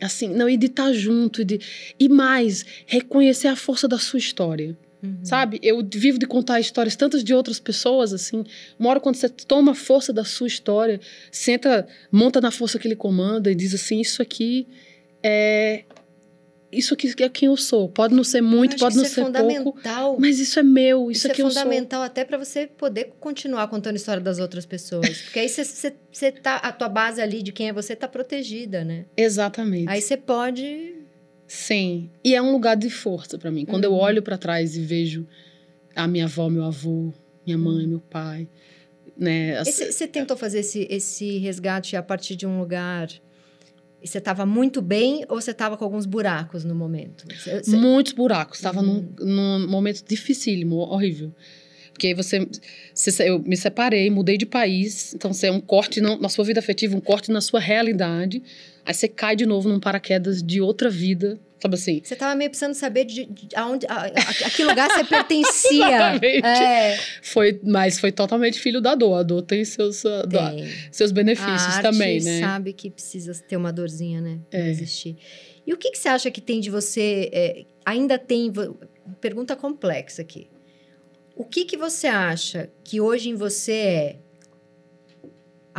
[0.00, 1.60] Assim, não, e de estar tá junto, e, de,
[1.98, 4.76] e mais, reconhecer a força da sua história.
[5.02, 5.18] Uhum.
[5.22, 5.60] Sabe?
[5.62, 8.44] Eu vivo de contar histórias tantas de outras pessoas, assim.
[8.78, 12.96] Uma hora quando você toma força da sua história, senta, monta na força que ele
[12.96, 14.66] comanda e diz assim: Isso aqui
[15.22, 15.84] é.
[16.70, 17.88] Isso aqui é quem eu sou.
[17.88, 19.80] Pode não ser muito, pode não é ser pouco.
[20.20, 21.52] Mas isso é meu, isso, isso é quem eu sou.
[21.52, 25.08] Isso é fundamental até para você poder continuar contando a história das outras pessoas.
[25.24, 26.56] Porque aí você, você, você tá.
[26.56, 29.06] A tua base ali de quem é você tá protegida, né?
[29.16, 29.88] Exatamente.
[29.88, 30.97] Aí você pode
[31.48, 32.10] Sim.
[32.22, 33.64] E é um lugar de força para mim.
[33.64, 33.94] Quando uhum.
[33.94, 35.26] eu olho para trás e vejo
[35.96, 37.12] a minha avó, meu avô,
[37.44, 38.46] minha mãe, meu pai,
[39.16, 39.64] né?
[39.64, 43.08] Você tentou fazer esse, esse resgate a partir de um lugar
[44.04, 47.24] você estava muito bem ou você estava com alguns buracos no momento?
[47.36, 47.76] Cê...
[47.76, 48.58] Muitos buracos.
[48.58, 49.08] Estava uhum.
[49.18, 51.32] num, num momento dificílimo, horrível.
[51.92, 52.46] Porque você,
[52.94, 56.60] você, eu me separei, mudei de país, então você é um corte na sua vida
[56.60, 58.40] afetiva, um corte na sua realidade.
[58.88, 62.00] Aí você cai de novo num paraquedas de outra vida, sabe assim?
[62.02, 65.94] Você tava meio precisando saber de, de aonde, a, a, que lugar você pertencia.
[65.94, 66.46] Exatamente.
[66.46, 66.98] É.
[67.20, 69.16] Foi, mas foi totalmente filho da dor.
[69.16, 70.72] A dor tem seus, tem.
[70.90, 72.40] seus benefícios a também, né?
[72.40, 74.38] sabe que precisa ter uma dorzinha, né?
[74.48, 74.70] Pra é.
[74.70, 75.18] existir.
[75.66, 77.28] E o que, que você acha que tem de você...
[77.30, 78.50] É, ainda tem...
[79.20, 80.48] Pergunta complexa aqui.
[81.36, 84.16] O que, que você acha que hoje em você é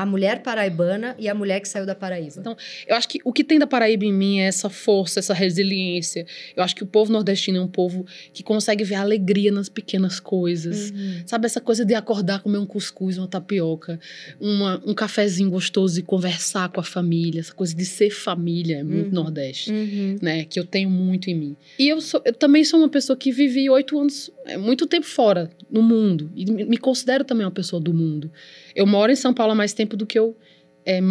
[0.01, 2.35] a mulher paraibana e a mulher que saiu da Paraíba.
[2.37, 2.55] Então,
[2.87, 6.25] eu acho que o que tem da Paraíba em mim é essa força, essa resiliência.
[6.55, 9.67] Eu acho que o povo nordestino é um povo que consegue ver a alegria nas
[9.67, 10.91] pequenas coisas.
[10.91, 11.23] Uhum.
[11.25, 13.99] Sabe, essa coisa de acordar, comer um cuscuz, uma tapioca,
[14.39, 17.41] uma, um cafezinho gostoso e conversar com a família.
[17.41, 19.23] Essa coisa de ser família é muito uhum.
[19.23, 20.15] Nordeste, uhum.
[20.21, 20.45] né?
[20.45, 21.57] Que eu tenho muito em mim.
[21.77, 25.05] E eu, sou, eu também sou uma pessoa que vivi oito anos, é, muito tempo
[25.05, 26.31] fora, no mundo.
[26.35, 28.31] E me considero também uma pessoa do mundo.
[28.79, 30.37] Eu moro em São Paulo há mais tempo do que eu
[30.85, 31.01] é,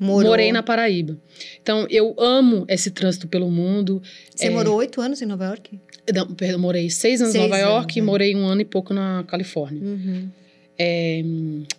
[0.00, 1.16] morei na Paraíba.
[1.62, 4.02] Então, eu amo esse trânsito pelo mundo.
[4.34, 4.50] Você é...
[4.50, 5.78] morou oito anos em Nova York?
[6.12, 8.02] Não, perdão, morei seis anos seis em Nova anos, York né?
[8.02, 9.80] e morei um ano e pouco na Califórnia.
[9.80, 10.28] Uhum.
[10.76, 11.22] É,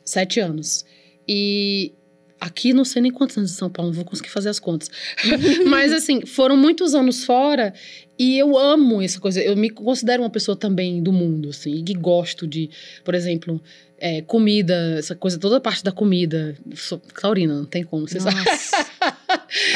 [0.05, 0.85] sete anos.
[1.27, 1.91] E
[2.39, 4.89] Aqui não sei nem quantos anos de São Paulo, não vou conseguir fazer as contas.
[5.67, 7.73] Mas assim, foram muitos anos fora
[8.17, 9.41] e eu amo essa coisa.
[9.41, 12.69] Eu me considero uma pessoa também do mundo, assim, e gosto de,
[13.03, 13.61] por exemplo,
[13.97, 16.55] é, comida, essa coisa, toda a parte da comida.
[16.75, 18.37] Sou taurina, não tem como, você sabe.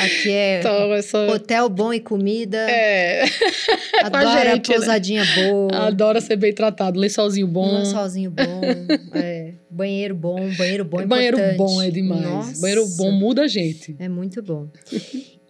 [0.04, 2.58] Aqui é Então, essa- hotel bom e comida.
[2.70, 3.24] É.
[4.04, 4.76] Adora gente, né?
[4.76, 5.88] pousadinha boa.
[5.88, 7.78] Adora ser bem tratado, lençolzinho bom.
[7.80, 8.62] Lençolzinho bom.
[9.18, 12.22] é, banheiro bom, banheiro bom é Banheiro bom é demais.
[12.24, 13.96] Nossa, Banheiro bom muda a gente.
[14.00, 14.68] É muito bom.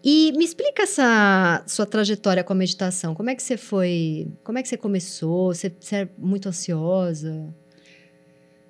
[0.04, 3.14] E me explica essa sua trajetória com a meditação.
[3.14, 4.28] Como é que você foi?
[4.44, 5.54] Como é que você começou?
[5.54, 7.54] Você, você é muito ansiosa?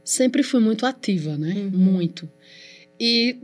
[0.04, 1.54] Sempre fui muito ativa, né?
[1.56, 1.70] Uhum.
[1.72, 2.28] Muito.
[3.00, 3.38] E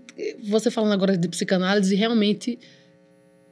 [0.43, 2.59] você falando agora de psicanálise, realmente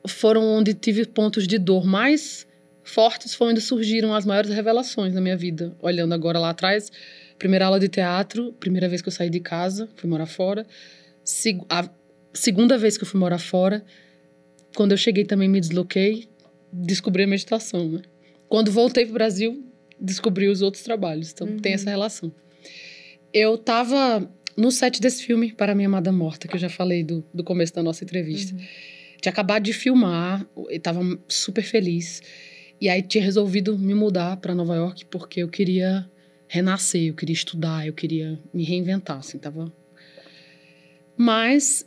[0.07, 2.45] foram onde tive pontos de dor mais
[2.83, 5.73] fortes, foi onde surgiram as maiores revelações na minha vida.
[5.81, 6.91] Olhando agora lá atrás,
[7.39, 10.65] primeira aula de teatro, primeira vez que eu saí de casa, fui morar fora.
[11.69, 11.89] A
[12.33, 13.83] segunda vez que eu fui morar fora,
[14.75, 16.27] quando eu cheguei também me desloquei,
[16.71, 18.01] descobri a meditação, né?
[18.49, 19.63] Quando voltei pro Brasil,
[19.99, 21.31] descobri os outros trabalhos.
[21.31, 21.57] Então Uhum.
[21.59, 22.29] tem essa relação.
[23.33, 27.23] Eu tava no set desse filme, Para Minha Amada Morta, que eu já falei do,
[27.33, 28.55] do começo da nossa entrevista.
[29.21, 32.21] Tinha acabado de filmar, eu tava super feliz.
[32.79, 36.09] E aí tinha resolvido me mudar para Nova York porque eu queria
[36.47, 39.71] renascer, eu queria estudar, eu queria me reinventar, assim, tava...
[41.15, 41.85] Mas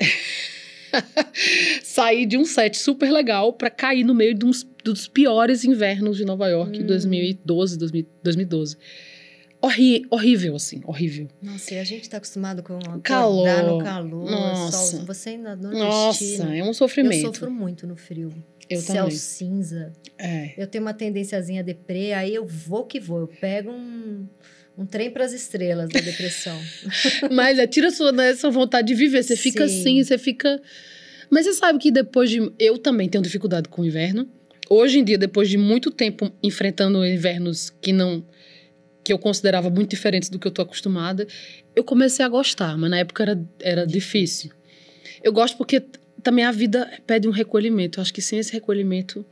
[1.82, 6.16] saí de um set super legal para cair no meio de uns, dos piores invernos
[6.16, 6.86] de Nova York, Hum.
[6.86, 8.76] 2012, 2000 2012.
[9.60, 11.28] Horri horrível, assim, horrível.
[11.42, 13.62] Nossa, e a gente tá acostumado com Calor.
[13.64, 14.96] no calor, Nossa.
[14.96, 15.06] sol.
[15.06, 17.22] Você ainda no Nossa, é um Eu sofrimento.
[17.22, 18.32] sofro muito no frio.
[18.68, 19.16] Eu Céu também.
[19.16, 19.92] cinza.
[20.18, 20.52] É.
[20.58, 23.20] Eu tenho uma tendênciazinha deprê, aí eu vou que vou.
[23.20, 24.26] Eu pego um,
[24.76, 26.60] um trem pras estrelas da depressão.
[27.32, 29.22] Mas é, tira sua, né, sua vontade de viver.
[29.22, 29.80] Você fica Sim.
[29.80, 30.60] assim, você fica.
[31.30, 32.52] Mas você sabe que depois de.
[32.58, 34.28] Eu também tenho dificuldade com o inverno.
[34.68, 38.24] Hoje em dia, depois de muito tempo enfrentando invernos que não.
[39.06, 41.28] Que eu considerava muito diferentes do que eu tô acostumada,
[41.76, 44.50] eu comecei a gostar, mas na época era, era difícil.
[45.22, 45.80] Eu gosto porque
[46.24, 48.00] também a vida pede um recolhimento.
[48.00, 49.24] Eu acho que sem esse recolhimento.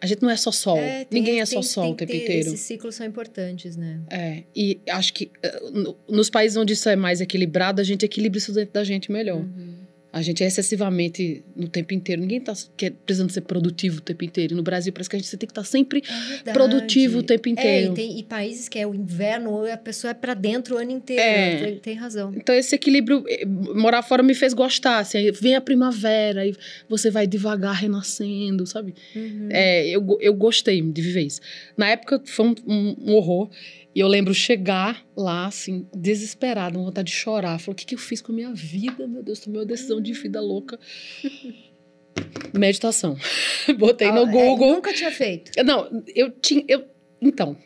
[0.00, 0.78] A gente não é só sol.
[0.78, 2.48] É, tem- Ninguém é tem- só sol tem o tempo inteiro.
[2.48, 4.00] Esses ciclos são importantes, né?
[4.08, 8.02] É, e acho que eh, no- nos países onde isso é mais equilibrado, a gente
[8.06, 9.36] equilibra isso dentro da gente melhor.
[9.42, 9.74] Uhum.
[10.12, 12.20] A gente é excessivamente no tempo inteiro.
[12.20, 14.54] Ninguém tá quer- precisando ser produtivo o tempo inteiro.
[14.54, 16.02] E no Brasil parece que a gente tem que estar sempre
[16.44, 17.92] É produtivo o tempo É, inteiro.
[17.92, 20.90] e, tem, e países que é o inverno, a pessoa é pra dentro o ano
[20.90, 21.22] inteiro.
[21.22, 21.56] É.
[21.64, 22.32] Tem, tem razão.
[22.34, 24.98] Então esse equilíbrio, eh, morar fora me fez gostar.
[24.98, 26.54] Assim, vem a primavera e
[26.88, 28.94] você vai devagar renascendo, sabe?
[29.14, 29.48] Uhum.
[29.50, 31.40] É, eu, eu gostei de viver isso.
[31.76, 33.48] Na época foi um- um horror.
[33.94, 37.58] E eu lembro chegar lá, assim, desesperada, com vontade de chorar.
[37.58, 39.06] Falei, o que, que eu fiz com a minha vida?
[39.08, 40.78] Meu Deus, tomei uma decisão de vida louca.
[42.56, 43.16] Meditação.
[43.78, 44.74] Botei Ah, no é, Google.
[44.74, 45.50] nunca tinha feito.
[45.64, 46.64] Não, eu tinha.
[46.68, 46.84] Eu,
[47.20, 47.56] então,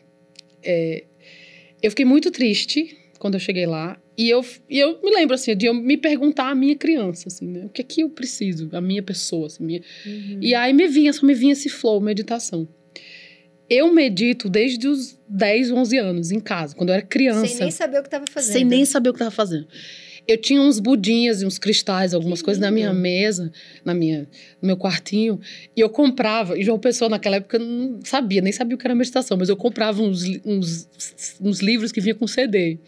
[0.63, 1.05] é,
[1.81, 3.99] eu fiquei muito triste quando eu cheguei lá.
[4.17, 7.47] E eu, e eu me lembro, assim, de eu me perguntar a minha criança, assim,
[7.47, 7.65] né?
[7.65, 8.69] O que é que eu preciso?
[8.71, 10.39] A minha pessoa, assim, minha, Uhum.
[10.41, 12.65] e aí me vinha, só me vinha esse flow, meditação.
[13.69, 17.47] Eu medito desde os 10, 11 anos, em casa, quando eu era criança.
[17.47, 18.53] Sem nem saber o que estava fazendo.
[18.53, 19.67] Sem nem saber o que estava fazendo.
[20.27, 22.99] Eu tinha uns budinhas e uns cristais, algumas Que coisas na minha lindo.
[22.99, 23.51] mesa,
[23.83, 24.27] na minha,
[24.61, 25.39] no meu quartinho.
[25.75, 28.95] E eu comprava, e João Pessoa naquela época não sabia, nem sabia o que era
[28.95, 30.89] meditação, mas eu comprava uns, uns,
[31.39, 32.79] uns livros que vinha com CD.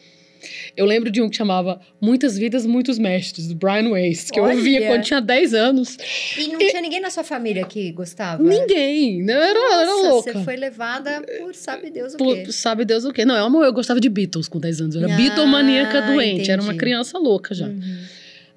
[0.76, 4.44] Eu lembro de um que chamava Muitas Vidas, Muitos Mestres, do Brian Weiss, que eu
[4.44, 4.88] ouvia Olha!
[4.90, 5.98] quando tinha 10 anos.
[6.38, 8.42] E não tinha ninguém na sua família que gostava?
[8.44, 9.34] Ninguém, né?
[9.34, 10.34] eu era, eu era Nossa, louca.
[10.34, 12.52] Você foi levada por sabe Deus o Por- quê.
[12.52, 13.26] sabe Deus o quê?
[13.26, 14.96] Não, eu, eu gostava de Beatles com 10 anos.
[14.96, 16.50] Eu era Ah, Beatlemaníaca doente.
[16.52, 16.80] Era uma entendi.
[16.80, 17.68] criança louca já.
[17.68, 17.98] Uhum.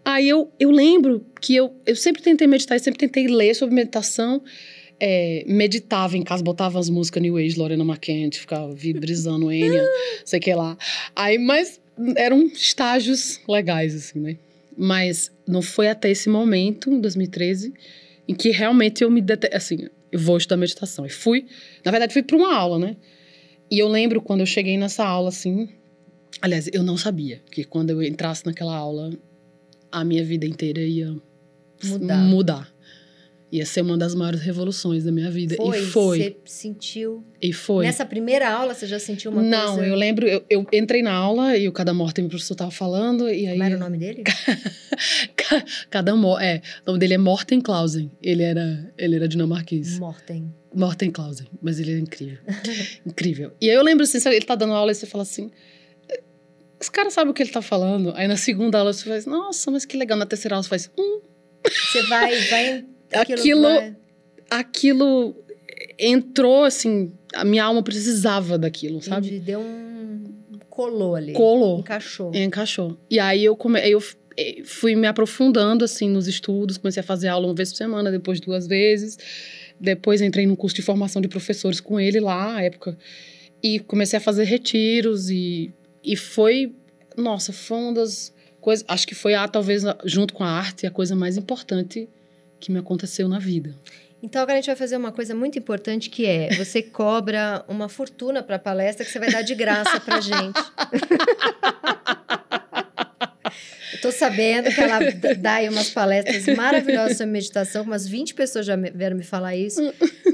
[0.04, 3.74] Aí eu, eu lembro que eu, eu sempre tentei meditar, eu sempre tentei ler sobre
[3.74, 4.42] meditação.
[5.00, 9.88] É, meditava em casa, botava as músicas New Age, Lorena McKenzie, ficava vi- brisando Enya,
[10.24, 10.76] sei que lá.
[11.16, 11.80] Aí, mas
[12.16, 14.36] eram estágios legais, assim, né?
[14.76, 17.72] Mas não foi até esse momento, em 2013,
[18.28, 19.48] em que realmente eu me dete...
[19.54, 21.04] assim, eu vou estudar meditação.
[21.06, 21.46] E fui,
[21.84, 22.96] na verdade, fui para uma aula, né?
[23.70, 25.68] E eu lembro quando eu cheguei nessa aula, assim,
[26.42, 29.12] aliás, eu não sabia que quando eu entrasse naquela aula,
[29.90, 31.14] a minha vida inteira ia
[31.84, 32.16] Mudar.
[32.18, 32.74] mudar.
[33.52, 35.56] Ia ser uma das maiores revoluções da minha vida.
[35.56, 36.18] Foi, e foi.
[36.18, 37.24] Você sentiu.
[37.42, 37.84] E foi.
[37.84, 39.90] Nessa primeira aula, você já sentiu uma não, coisa.
[39.90, 43.28] eu lembro, eu, eu entrei na aula e o Cada Morte, meu professor tava falando,
[43.28, 43.52] e aí.
[43.52, 44.22] Como era o nome dele?
[45.90, 48.10] Cada Mo- é, o nome dele é Morten Clausen.
[48.22, 49.98] Ele era, ele era dinamarquês.
[49.98, 50.54] Morten.
[50.72, 52.38] Morten Clausen, mas ele é incrível.
[53.04, 53.52] incrível.
[53.60, 55.50] E aí eu lembro assim, ele tá dando aula e você fala assim.
[56.80, 58.12] esse cara sabe o que ele tá falando.
[58.14, 60.16] Aí na segunda aula você faz, nossa, mas que legal.
[60.16, 61.20] Na terceira aula você faz, hum.
[61.64, 62.84] Você vai, vai.
[63.12, 63.96] Aquilo, vai...
[64.50, 65.36] aquilo
[65.98, 69.28] entrou assim, a minha alma precisava daquilo, sabe?
[69.28, 69.90] Entendi, deu um
[70.80, 71.32] colou ali.
[71.34, 71.80] Colou.
[71.80, 72.34] Encaixou.
[72.34, 72.98] Encaixou.
[73.10, 73.78] E aí eu come...
[73.80, 74.02] eu
[74.36, 78.10] eh, fui me aprofundando assim nos estudos, comecei a fazer aula uma vez por semana,
[78.10, 79.18] depois duas vezes.
[79.78, 82.96] Depois entrei num curso de formação de professores com ele lá, na época.
[83.62, 85.70] E comecei a fazer retiros e,
[86.02, 86.74] e foi,
[87.16, 90.90] nossa, foi uma das coisas, acho que foi a talvez junto com a arte a
[90.90, 92.08] coisa mais importante
[92.60, 93.74] que me aconteceu na vida.
[94.22, 97.88] Então agora a gente vai fazer uma coisa muito importante que é você cobra uma
[97.88, 100.60] fortuna para a palestra que você vai dar de graça para gente.
[103.92, 104.98] Estou sabendo que ela
[105.38, 109.80] dá aí umas palestras maravilhosas sobre meditação, umas 20 pessoas já vieram me falar isso.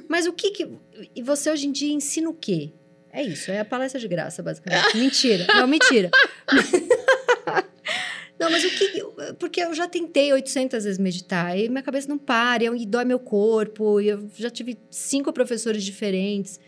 [0.09, 0.69] Mas o que que.
[1.15, 2.73] E você hoje em dia ensina o quê?
[3.13, 4.97] É isso, é a palestra de graça, basicamente.
[4.97, 5.47] Mentira.
[5.49, 6.11] Não, mentira.
[8.39, 9.03] Não, mas o que.
[9.39, 13.19] Porque eu já tentei 800 vezes meditar e minha cabeça não para, e dói meu
[13.19, 16.59] corpo, e eu já tive cinco professores diferentes.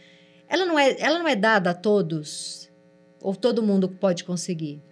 [0.49, 2.71] Ela não é, ela não é dada a todos?
[3.21, 4.83] Ou todo mundo pode conseguir?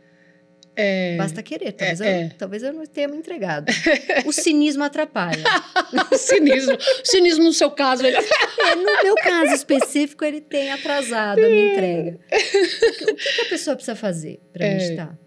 [0.78, 2.28] É, Basta querer, talvez, é, eu, é.
[2.36, 3.72] talvez eu não tenha me entregado.
[4.26, 5.42] o cinismo atrapalha.
[6.12, 6.74] o cinismo.
[6.74, 8.14] O cinismo, no seu caso, ele...
[8.16, 12.18] é, no meu caso específico, ele tem atrasado a minha entrega.
[12.20, 15.18] O que, o que a pessoa precisa fazer para é, meditar?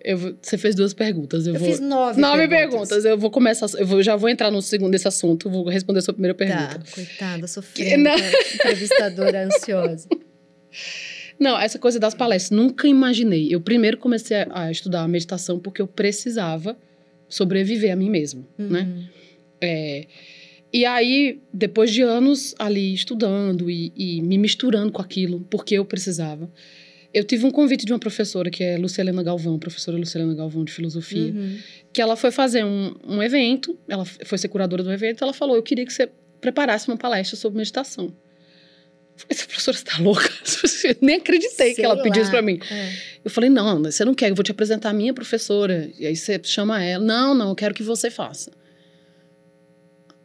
[0.00, 1.46] Eu, você fez duas perguntas.
[1.46, 2.88] Eu, eu vou, fiz nove, nove perguntas.
[2.88, 3.04] perguntas.
[3.04, 3.66] Eu vou começar.
[3.78, 5.50] Eu vou, já vou entrar no segundo desse assunto.
[5.50, 6.78] Vou responder a sua primeira tá, pergunta.
[6.78, 8.08] Tá, coitada, sofrendo.
[8.54, 10.08] Entrevistadora ansiosa.
[11.38, 13.52] Não, essa coisa das palestras, nunca imaginei.
[13.52, 16.76] Eu primeiro comecei a, a estudar a meditação porque eu precisava
[17.28, 18.68] sobreviver a mim mesmo, uhum.
[18.68, 19.08] né?
[19.60, 20.06] É,
[20.72, 25.84] e aí, depois de anos ali estudando e, e, me misturando com aquilo, porque eu
[25.84, 26.50] precisava,
[27.16, 30.70] eu tive um convite de uma professora, que é Lucilena Galvão, professora Lucilena Galvão de
[30.70, 31.58] filosofia, uhum.
[31.90, 35.56] que ela foi fazer um, um evento, ela foi ser curadora do evento, ela falou:
[35.56, 36.10] Eu queria que você
[36.42, 38.14] preparasse uma palestra sobre meditação.
[39.30, 40.28] Essa professora está louca?
[41.00, 42.60] Nem acreditei Sei que ela pediu isso para mim.
[42.70, 42.92] É.
[43.24, 45.90] Eu falei: Não, você não quer, eu vou te apresentar a minha professora.
[45.98, 47.02] E aí você chama ela.
[47.02, 48.52] Não, não, eu quero que você faça.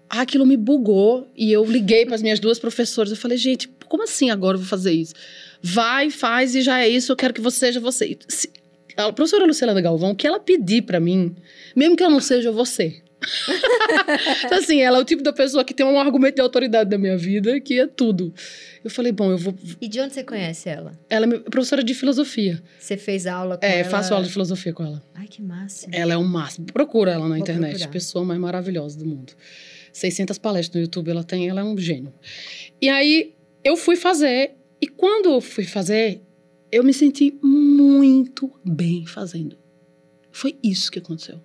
[0.09, 3.11] Ah, aquilo me bugou e eu liguei para as minhas duas professoras.
[3.11, 5.13] Eu falei: Gente, como assim agora eu vou fazer isso?
[5.61, 8.17] Vai, faz e já é isso, eu quero que você seja você.
[8.27, 8.49] Se,
[8.97, 11.35] a professora Luciana Galvão, o que ela pedir para mim,
[11.75, 13.01] mesmo que eu não seja você.
[14.45, 16.97] então, assim, ela é o tipo da pessoa que tem um argumento de autoridade da
[16.97, 18.33] minha vida, que é tudo.
[18.83, 19.55] Eu falei, bom, eu vou.
[19.79, 20.99] E de onde você conhece ela?
[21.09, 22.61] Ela é professora de filosofia.
[22.79, 23.79] Você fez aula com é, ela?
[23.79, 25.03] É, faço aula de filosofia com ela.
[25.13, 25.93] Ai, que máximo.
[25.93, 26.65] Ela é um máximo.
[26.65, 27.91] Procura ela na vou internet, procurar.
[27.91, 29.33] pessoa mais maravilhosa do mundo.
[29.93, 32.13] 600 palestras no YouTube ela tem, ela é um gênio.
[32.81, 36.21] E aí eu fui fazer e quando eu fui fazer,
[36.71, 39.57] eu me senti muito bem fazendo.
[40.31, 41.39] Foi isso que aconteceu.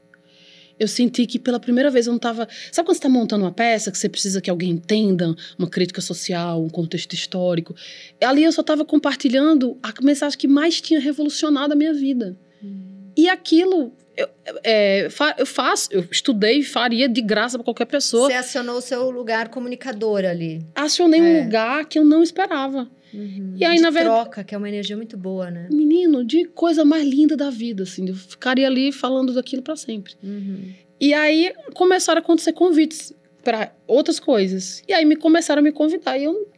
[0.78, 2.46] Eu senti que pela primeira vez eu não estava.
[2.70, 6.00] Sabe quando você está montando uma peça que você precisa que alguém entenda uma crítica
[6.02, 7.74] social, um contexto histórico?
[8.22, 12.36] Ali eu só estava compartilhando a mensagem que mais tinha revolucionado a minha vida.
[12.62, 13.10] Hum.
[13.16, 14.28] E aquilo eu,
[14.64, 18.28] é, eu faço, eu estudei e faria de graça para qualquer pessoa.
[18.28, 20.64] Você acionou o seu lugar comunicador ali.
[20.74, 21.22] Acionei é.
[21.22, 22.88] um lugar que eu não esperava.
[23.16, 23.54] Uhum.
[23.56, 24.14] E aí, na verdade.
[24.14, 25.68] troca, que é uma energia muito boa, né?
[25.70, 28.06] Menino, de coisa mais linda da vida, assim.
[28.08, 30.14] Eu ficaria ali falando daquilo para sempre.
[30.22, 30.72] Uhum.
[31.00, 34.82] E aí começaram a acontecer convites para outras coisas.
[34.86, 36.18] E aí me começaram a me convidar.
[36.18, 36.48] E eu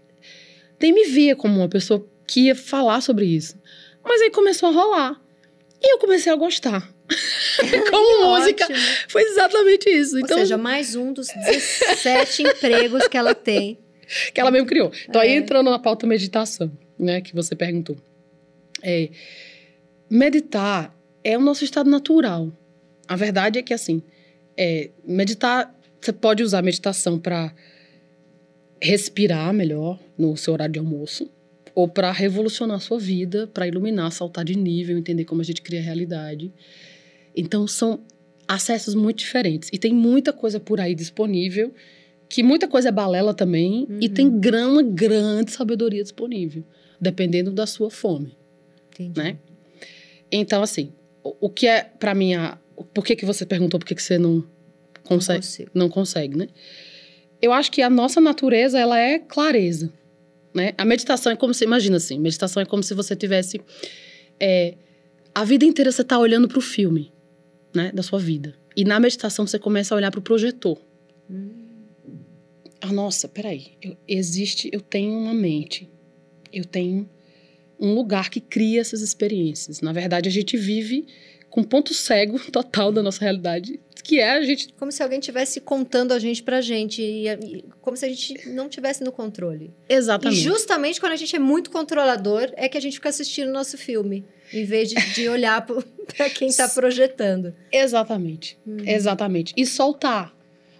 [0.80, 3.56] nem me via como uma pessoa que ia falar sobre isso.
[4.04, 5.20] Mas aí começou a rolar.
[5.80, 6.92] E eu comecei a gostar.
[7.90, 8.64] como música.
[8.64, 8.78] Ótimo.
[9.08, 10.16] Foi exatamente isso.
[10.16, 13.78] Ou então, seja, mais um dos 17 empregos que ela tem
[14.32, 14.90] que ela mesmo criou.
[15.08, 15.26] Então, é.
[15.26, 17.96] aí entrando na pauta meditação, né, que você perguntou.
[18.82, 19.10] É,
[20.08, 22.50] meditar é o nosso estado natural.
[23.06, 24.02] A verdade é que, assim,
[24.56, 27.52] é, meditar, você pode usar a meditação para
[28.80, 31.30] respirar melhor no seu horário de almoço,
[31.74, 35.62] ou para revolucionar a sua vida, para iluminar, saltar de nível, entender como a gente
[35.62, 36.52] cria a realidade.
[37.36, 38.00] Então, são
[38.46, 39.68] acessos muito diferentes.
[39.72, 41.72] E tem muita coisa por aí disponível
[42.28, 43.98] que muita coisa é balela também uhum.
[44.00, 46.62] e tem grama grande sabedoria disponível,
[47.00, 48.36] dependendo da sua fome.
[48.92, 49.18] Entendi.
[49.18, 49.38] Né?
[50.30, 50.92] Então, assim,
[51.24, 52.58] o, o que é para mim a,
[52.92, 54.44] por que que você perguntou por que que você não
[55.04, 56.48] consegue, não, não consegue, né?
[57.40, 59.90] Eu acho que a nossa natureza ela é clareza,
[60.52, 60.74] né?
[60.76, 63.60] A meditação é como se imagina assim, meditação é como se você tivesse
[64.38, 64.74] é,
[65.34, 67.10] a vida inteira você está olhando para o filme,
[67.74, 68.54] né, da sua vida.
[68.76, 70.78] E na meditação você começa a olhar para o projetor.
[71.30, 71.67] Hum
[72.80, 75.90] ah, nossa, peraí, eu, existe, eu tenho uma mente,
[76.52, 77.08] eu tenho
[77.78, 79.80] um lugar que cria essas experiências.
[79.80, 81.06] Na verdade, a gente vive
[81.50, 84.72] com ponto cego total da nossa realidade, que é a gente.
[84.74, 88.48] Como se alguém tivesse contando a gente pra gente, e, e, como se a gente
[88.48, 89.70] não tivesse no controle.
[89.88, 90.40] Exatamente.
[90.40, 93.52] E justamente quando a gente é muito controlador, é que a gente fica assistindo o
[93.52, 97.54] nosso filme, em vez de, de olhar para quem tá projetando.
[97.72, 98.58] Exatamente.
[98.66, 98.78] Uhum.
[98.86, 99.52] Exatamente.
[99.56, 100.37] E soltar.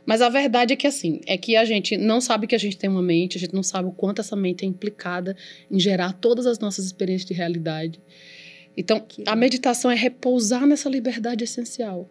[0.09, 2.79] Mas a verdade é que assim, é que a gente não sabe que a gente
[2.79, 5.37] tem uma mente, a gente não sabe o quanto essa mente é implicada
[5.71, 8.01] em gerar todas as nossas experiências de realidade.
[8.75, 12.09] Então, a meditação é repousar nessa liberdade essencial,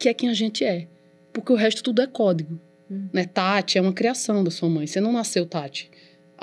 [0.00, 0.88] que é quem a gente é.
[1.32, 2.60] Porque o resto tudo é código.
[2.90, 3.06] Hum.
[3.12, 3.24] Né?
[3.24, 4.88] Tati é uma criação da sua mãe.
[4.88, 5.91] Você não nasceu Tati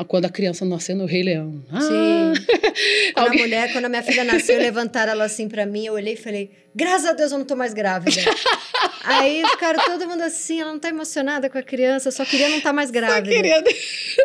[0.04, 1.64] quando a criança nasceu no Rei Leão.
[1.72, 1.80] Ah!
[1.82, 2.34] Sim.
[3.14, 3.42] Quando Alguém...
[3.42, 6.18] a mulher, quando a minha filha nasceu, levantaram ela assim para mim, eu olhei e
[6.18, 8.22] falei: "Graças a Deus eu não tô mais grávida".
[9.04, 12.58] Aí ficaram todo mundo assim, ela não tá emocionada com a criança, só queria não
[12.58, 13.30] estar tá mais grávida.
[13.30, 13.64] Só queria.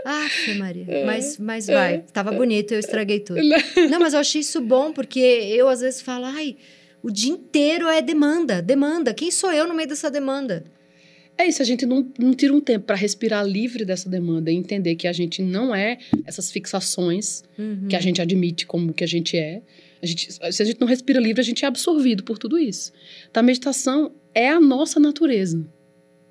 [0.04, 0.84] Ah, Maria.
[0.88, 1.04] É.
[1.04, 3.40] Mas, mas vai, tava bonito, eu estraguei tudo.
[3.90, 6.56] Não, mas eu achei isso bom, porque eu às vezes falo, ai,
[7.02, 9.14] o dia inteiro é demanda, demanda.
[9.14, 10.64] Quem sou eu no meio dessa demanda?
[11.36, 14.54] É isso, a gente não, não tira um tempo para respirar livre dessa demanda e
[14.54, 17.88] entender que a gente não é essas fixações uhum.
[17.88, 19.60] que a gente admite como que a gente é.
[20.00, 22.92] A gente, se a gente não respira livre, a gente é absorvido por tudo isso.
[23.28, 25.66] Então, a meditação é a nossa natureza.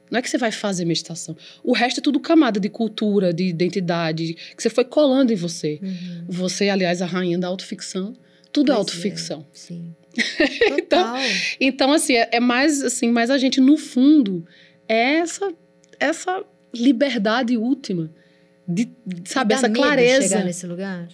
[0.10, 1.36] Não é que você vai fazer meditação.
[1.63, 5.80] O resto é tudo camada de cultura, de identidade, que você foi colando em você.
[5.82, 6.26] Uhum.
[6.30, 8.13] Você, aliás, a rainha da autoficção.
[8.52, 9.39] Tudo é pois é autoficção.
[9.39, 9.96] É, sim.
[10.78, 11.16] então,
[11.60, 14.46] então, assim, é, é mais assim, mais a gente, no fundo,
[14.88, 15.54] é essa,
[16.00, 16.43] essa
[16.74, 18.10] liberdade última
[18.67, 18.89] de,
[19.26, 20.28] saber essa clareza.
[20.28, 21.08] chegar nesse lugar?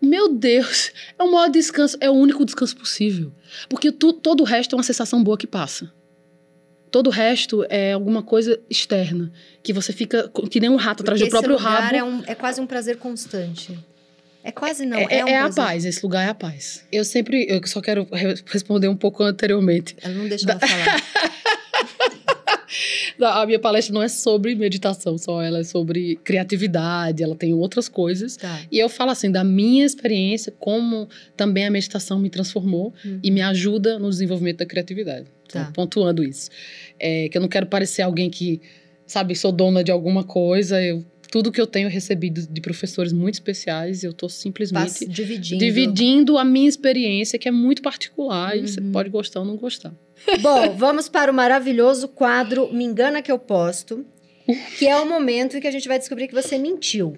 [0.00, 3.32] Meu Deus, é o maior descanso, é o único descanso possível.
[3.68, 5.92] Porque tu, todo o resto é uma sensação boa que passa.
[6.90, 9.30] Todo o resto é alguma coisa externa.
[9.62, 11.94] Que você fica que nem um rato atrás do próprio rabo.
[11.94, 13.78] É, um, é quase um prazer constante.
[14.42, 14.96] É quase não.
[14.96, 16.84] É, é, um é a paz, esse lugar é a paz.
[16.90, 17.44] Eu sempre.
[17.48, 18.06] Eu só quero
[18.46, 19.96] responder um pouco anteriormente.
[20.00, 21.02] Ela não deixa ela falar.
[23.20, 27.88] a minha palestra não é sobre meditação só, ela é sobre criatividade, ela tem outras
[27.88, 28.36] coisas.
[28.36, 28.62] Tá.
[28.70, 33.20] E eu falo assim, da minha experiência, como também a meditação me transformou uhum.
[33.22, 35.26] e me ajuda no desenvolvimento da criatividade.
[35.46, 35.72] Então, tá.
[35.72, 36.50] pontuando isso.
[36.98, 38.60] É, que eu não quero parecer alguém que,
[39.06, 43.34] sabe, sou dona de alguma coisa, eu tudo que eu tenho recebido de professores muito
[43.34, 45.58] especiais, eu estou simplesmente dividindo.
[45.58, 48.64] dividindo a minha experiência, que é muito particular, uhum.
[48.64, 48.92] e você uhum.
[48.92, 49.94] pode gostar ou não gostar.
[50.40, 54.04] Bom, vamos para o maravilhoso quadro Me Engana Que Eu Posto,
[54.78, 57.16] que é o momento em que a gente vai descobrir que você mentiu.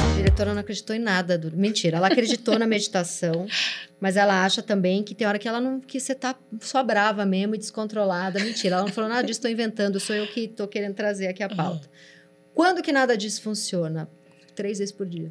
[0.00, 1.36] A diretora não acreditou em nada.
[1.36, 1.56] Do...
[1.56, 3.46] Mentira, ela acreditou na meditação,
[4.00, 7.26] mas ela acha também que tem hora que ela não que você tá só brava
[7.26, 8.38] mesmo e descontrolada.
[8.38, 11.42] Mentira, ela não falou nada disso, estou inventando, sou eu que estou querendo trazer aqui
[11.42, 11.88] a pauta.
[12.54, 14.08] Quando que nada disso funciona?
[14.54, 15.30] Três vezes por dia.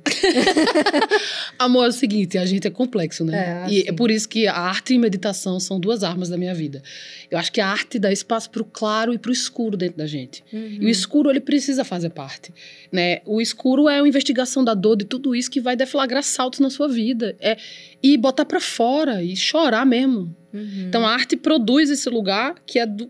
[1.58, 3.38] Amor, é o seguinte, a gente é complexo, né?
[3.38, 3.76] É, assim.
[3.76, 6.54] E é por isso que a arte e a meditação são duas armas da minha
[6.54, 6.82] vida.
[7.30, 9.98] Eu acho que a arte dá espaço para o claro e para o escuro dentro
[9.98, 10.44] da gente.
[10.52, 10.78] Uhum.
[10.82, 12.54] E o escuro, ele precisa fazer parte.
[12.92, 13.22] Né?
[13.26, 16.70] O escuro é a investigação da dor, de tudo isso que vai deflagrar saltos na
[16.70, 17.36] sua vida.
[17.40, 17.58] É,
[18.02, 20.36] e botar para fora, e chorar mesmo.
[20.54, 20.86] Uhum.
[20.88, 23.10] Então, a arte produz esse lugar que é do,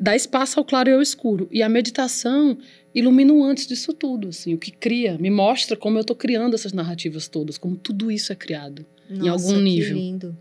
[0.00, 1.48] dá espaço ao claro e ao escuro.
[1.50, 2.58] E a meditação
[2.94, 6.72] ilumina antes disso tudo, assim, o que cria, me mostra como eu estou criando essas
[6.72, 9.94] narrativas todas, como tudo isso é criado Nossa, em algum nível.
[9.94, 10.38] Que lindo.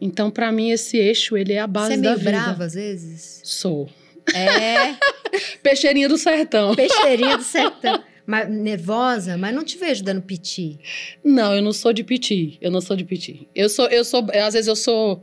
[0.00, 2.30] Então, para mim esse eixo, ele é a base Você é meio da vida.
[2.30, 3.40] brava às vezes?
[3.44, 3.88] Sou.
[4.34, 4.96] É.
[5.62, 6.74] Peixeirinha do sertão.
[6.74, 8.02] Peixeirinha do sertão.
[8.26, 10.78] Mas, nervosa, mas não te vejo dando piti.
[11.24, 12.58] Não, eu não sou de piti.
[12.60, 13.48] Eu não sou de piti.
[13.54, 15.22] Eu sou, eu sou, às vezes eu sou,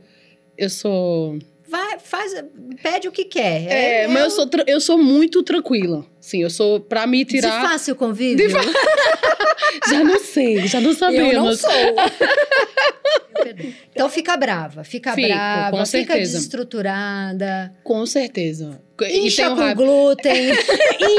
[0.56, 1.38] eu sou
[1.70, 2.34] vai, faz,
[2.82, 3.66] pede o que quer.
[3.70, 6.04] É, é mas eu, eu sou, eu sou muito tranquila.
[6.20, 7.62] Sim, eu sou, pra me tirar...
[7.62, 8.46] De fácil convívio?
[8.46, 8.52] De...
[9.88, 11.32] já não sei, já não sabemos.
[11.32, 11.70] Eu não sou.
[13.90, 17.72] então fica brava, fica Fico, brava, fica desestruturada.
[17.82, 18.80] Com certeza.
[19.10, 19.74] Incha com raiva.
[19.74, 20.50] glúten.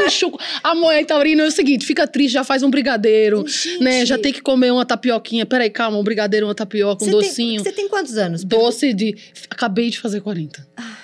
[0.06, 0.32] Incho.
[0.64, 3.84] A mãe taurina é o seguinte, fica triste, já faz um brigadeiro, Gente.
[3.84, 4.06] né?
[4.06, 5.48] Já tem que comer uma tapioquinha.
[5.48, 7.64] Peraí, calma, um brigadeiro, uma tapioca, um você docinho.
[7.64, 8.44] Tem, você tem quantos anos?
[8.44, 9.18] Doce de...
[9.50, 10.68] Acabei de fazer 40.
[10.78, 10.98] Ah.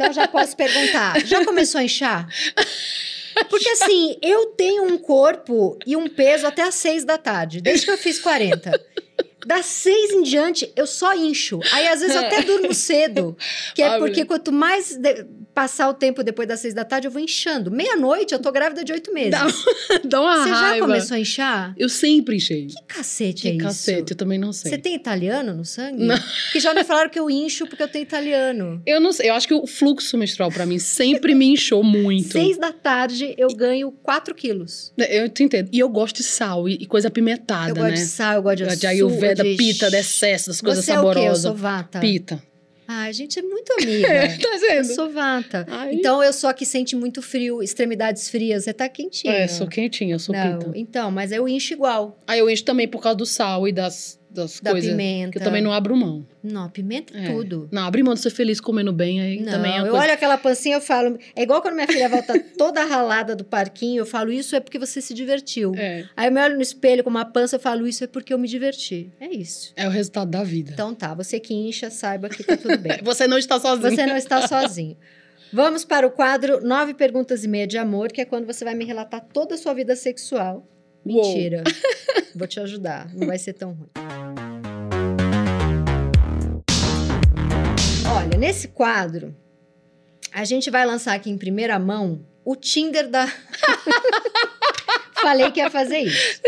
[0.00, 2.26] Então já posso perguntar, já começou a inchar?
[3.50, 7.84] Porque assim, eu tenho um corpo e um peso até às seis da tarde, desde
[7.84, 8.80] que eu fiz 40.
[9.46, 11.60] Das seis em diante, eu só incho.
[11.72, 13.36] Aí, às vezes, eu até durmo cedo.
[13.74, 14.98] Que é porque quanto mais
[15.54, 17.70] passar o tempo depois das seis da tarde, eu vou inchando.
[17.70, 19.30] Meia-noite, eu tô grávida de oito meses.
[19.30, 19.46] Dá,
[20.04, 20.86] dá uma Você já raiva.
[20.86, 21.74] começou a inchar?
[21.76, 22.66] Eu sempre enchei.
[22.66, 23.64] Que cacete Que é isso?
[23.64, 24.70] cacete, eu também não sei.
[24.70, 26.04] Você tem italiano no sangue?
[26.04, 26.16] Não.
[26.44, 28.80] Porque já me falaram que eu incho porque eu tenho italiano.
[28.86, 32.32] Eu não sei, eu acho que o fluxo menstrual pra mim sempre me inchou muito.
[32.32, 34.92] Seis da tarde, eu ganho quatro quilos.
[34.96, 35.68] Eu te entendo.
[35.72, 37.94] E eu gosto de sal e, coisa apimentada, eu gosto né?
[37.94, 38.86] de sal, eu gosto de de
[39.34, 39.56] de...
[39.56, 41.08] pita, de excesso, das coisas Você é o quê?
[41.08, 41.42] Eu saborosas.
[41.42, 42.00] sou vata.
[42.00, 42.42] Pita.
[42.92, 44.08] Ai, a gente é muito amiga.
[44.42, 44.84] tá eu vendo?
[44.94, 45.64] sou vata.
[45.70, 45.94] Ai.
[45.94, 48.64] Então, eu sou a que sente muito frio, extremidades frias.
[48.64, 49.32] Você tá quentinho.
[49.32, 50.72] É, sou quentinha, eu sou Não, pita.
[50.74, 52.18] então, mas eu incho igual.
[52.26, 54.90] Aí eu encho também por causa do sal e das, das Da coisas.
[54.90, 55.32] pimenta.
[55.32, 56.24] Que eu também não abro mão.
[56.42, 57.68] Não, pimenta é tudo.
[57.72, 60.04] Não, abrir mão de ser feliz comendo bem, aí Não, também é uma eu coisa.
[60.04, 61.18] olho aquela pancinha eu falo.
[61.34, 64.78] É igual quando minha filha volta toda ralada do parquinho, eu falo, isso é porque
[64.78, 65.72] você se divertiu.
[65.76, 68.32] É, Aí eu me olho no espelho com uma pança, eu falo, isso é porque
[68.32, 69.10] eu me diverti.
[69.20, 69.72] É isso.
[69.76, 70.70] é o resultado da vida.
[70.72, 72.98] Então tá, você que incha, saiba que tá tudo bem.
[73.02, 73.90] Você não está sozinho.
[73.90, 74.96] Você não está sozinho.
[75.52, 78.74] Vamos para o quadro Nove Perguntas e Meia de Amor, que é quando você vai
[78.74, 80.64] me relatar toda a sua vida sexual.
[81.04, 81.34] Uou.
[81.34, 81.62] Mentira.
[82.34, 83.88] Vou te ajudar, não vai ser tão ruim.
[88.12, 89.34] Olha, nesse quadro,
[90.32, 93.26] a gente vai lançar aqui em primeira mão o Tinder da.
[95.20, 96.40] Falei que ia fazer isso.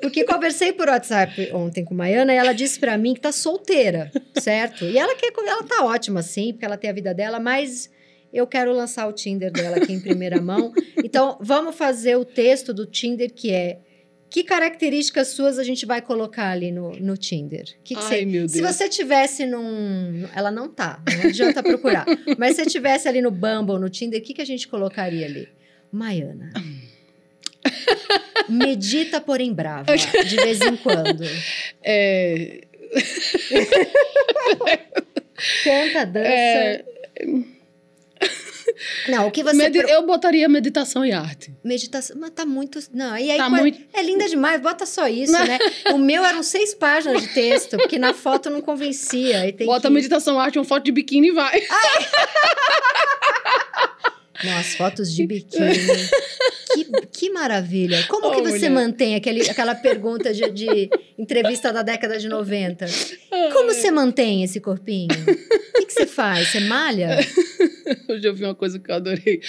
[0.00, 4.10] Porque conversei por WhatsApp ontem com Maiana e ela disse pra mim que tá solteira,
[4.40, 4.84] certo?
[4.84, 7.90] E ela quer, ela tá ótima sim, porque ela tem a vida dela, mas
[8.34, 10.72] eu quero lançar o Tinder dela aqui em primeira mão.
[11.02, 13.78] Então, vamos fazer o texto do Tinder que é
[14.30, 17.64] que características suas a gente vai colocar ali no, no Tinder?
[17.84, 18.50] Que que Ai, você- meu Deus.
[18.52, 20.26] se você tivesse num.
[20.34, 22.04] Ela não tá, não adianta procurar.
[22.36, 25.24] Mas se você tivesse ali no Bumble, no Tinder, o que, que a gente colocaria
[25.24, 25.48] ali?
[25.92, 26.52] Maiana.
[28.48, 31.22] Medita, porém brava, de vez em quando.
[31.82, 32.60] É,
[35.62, 36.28] Canta, dança.
[36.28, 36.84] é,
[39.08, 39.56] Não, o que você.
[39.56, 41.54] medi- pro- Eu botaria meditação e arte.
[41.62, 42.16] Meditação.
[42.18, 42.78] Mas tá muito.
[42.92, 43.38] Não, e aí.
[43.38, 45.58] Tá qual- muito- É linda demais, bota só isso, né?
[45.94, 49.54] O meu eram seis páginas de texto, porque na foto não convencia.
[49.64, 49.94] Bota que...
[49.94, 51.62] meditação, arte, uma foto de biquíni e vai.
[54.44, 55.64] Não, as fotos de biquíni.
[56.74, 58.02] que, que maravilha.
[58.08, 58.70] Como Oh, que você mulher.
[58.70, 62.86] mantém aquele, aquela pergunta de, de entrevista da década de 90?
[63.52, 65.08] Como você mantém esse corpinho?
[65.12, 66.48] O que, que você faz?
[66.48, 67.18] Você malha?
[68.08, 69.40] Hoje eu vi uma coisa que eu adorei.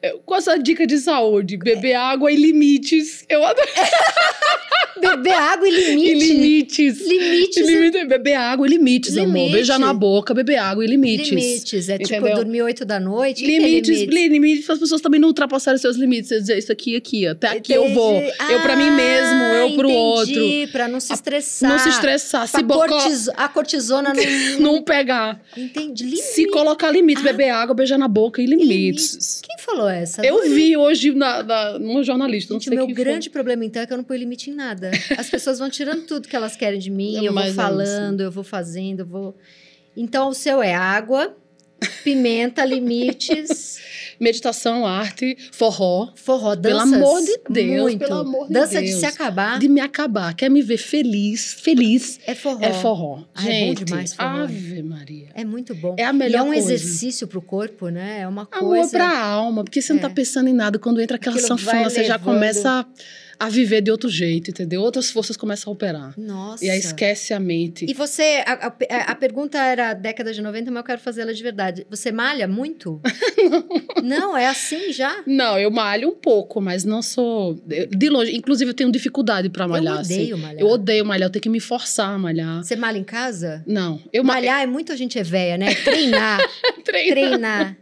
[0.00, 1.56] É, Qual a sua dica de saúde?
[1.56, 3.24] Beber água e limites.
[3.28, 3.72] Eu adorei.
[5.00, 6.14] Beber água e E limite.
[6.32, 7.00] limites.
[7.06, 7.56] Limites.
[7.56, 9.26] E limite- Beber água e limites, amor.
[9.34, 9.52] Limite.
[9.52, 11.28] Beijar na boca, beber água e limites.
[11.28, 11.88] Limites.
[11.88, 12.36] É tipo Entendeu?
[12.36, 13.42] dormir 8 da noite.
[13.42, 14.30] É Limites, limites?
[14.30, 16.28] limites, as pessoas também não ultrapassarem seus limites.
[16.28, 18.20] Dizer isso aqui, aqui, até aqui eu vou.
[18.20, 20.30] Eu pra mim mesmo, Ah, eu pro outro.
[20.32, 21.70] Entendi, pra não se estressar.
[21.70, 24.22] Não se estressar, se Pra boca, cortis- A cortisona não...
[24.60, 25.40] não pegar.
[25.56, 26.04] Entendi.
[26.04, 26.22] Limite.
[26.22, 28.68] Se colocar limites, beber água, beijar na boca e limites.
[29.12, 29.40] Limites.
[29.42, 30.24] Quem falou essa?
[30.24, 30.54] Eu Adorei.
[30.54, 33.04] vi hoje na, na, num jornalista, não Gente, sei o meu quem foi.
[33.04, 34.90] grande problema, então, é que eu não ponho limite em nada.
[35.16, 38.20] As pessoas vão tirando tudo que elas querem de mim, É eu vou mais falando,
[38.20, 39.36] eu vou fazendo, eu vou...
[39.96, 41.36] Então, o seu é água,
[42.02, 43.78] pimenta, limites,
[44.22, 46.10] Meditação, arte, forró.
[46.14, 46.92] forró, Pelo danças.
[46.94, 47.98] amor de Deus, muito.
[47.98, 49.00] pelo amor de Dança de Deus.
[49.00, 50.32] se acabar, De me acabar.
[50.34, 52.58] Quer me ver feliz, feliz, é forró.
[52.62, 53.18] é forró.
[53.34, 54.28] Ah, é bom Gente, demais forró.
[54.28, 55.28] Ave Maria.
[55.34, 55.96] É muito bom.
[55.98, 56.72] É a E melhor é um coisa.
[56.72, 58.20] exercício pro corpo, né?
[58.20, 58.90] É uma Amor coisa...
[58.90, 60.02] pra alma, porque você não É.
[60.02, 60.78] tá pensando em nada.
[60.78, 62.86] Quando entra aquela Aquilo sanfona, você já começa a,
[63.44, 64.80] a viver de outro jeito, entendeu?
[64.82, 66.14] Outras forças começam a operar.
[66.16, 66.64] Nossa.
[66.64, 67.84] E aí esquece a mente.
[67.88, 71.34] E você, a, a- a pergunta era década de 90, mas eu quero fazer ela
[71.34, 71.86] de verdade.
[71.90, 73.00] Você malha muito?
[74.02, 75.22] não, é assim já?
[75.26, 77.54] Não, eu malho um pouco, mas não sou.
[77.90, 78.34] De longe.
[78.36, 79.94] Inclusive, eu tenho dificuldade pra malhar.
[79.94, 80.14] eu assim.
[80.14, 80.60] odeio malhar.
[80.60, 82.62] Eu odeio malhar, eu tenho que me forçar a malhar.
[82.62, 83.62] Você malha em casa?
[83.66, 84.22] Não, eu.
[84.22, 85.74] Malhar é muito a gente é véia, né?
[85.74, 86.38] Treinar,
[86.84, 87.76] treinar.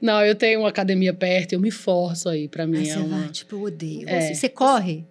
[0.00, 2.78] Não, eu tenho uma academia perto, eu me forço aí, pra mim.
[2.78, 4.08] Aí é você uma- vai, tipo, eu odeio.
[4.08, 4.32] É.
[4.34, 5.04] Você, corre?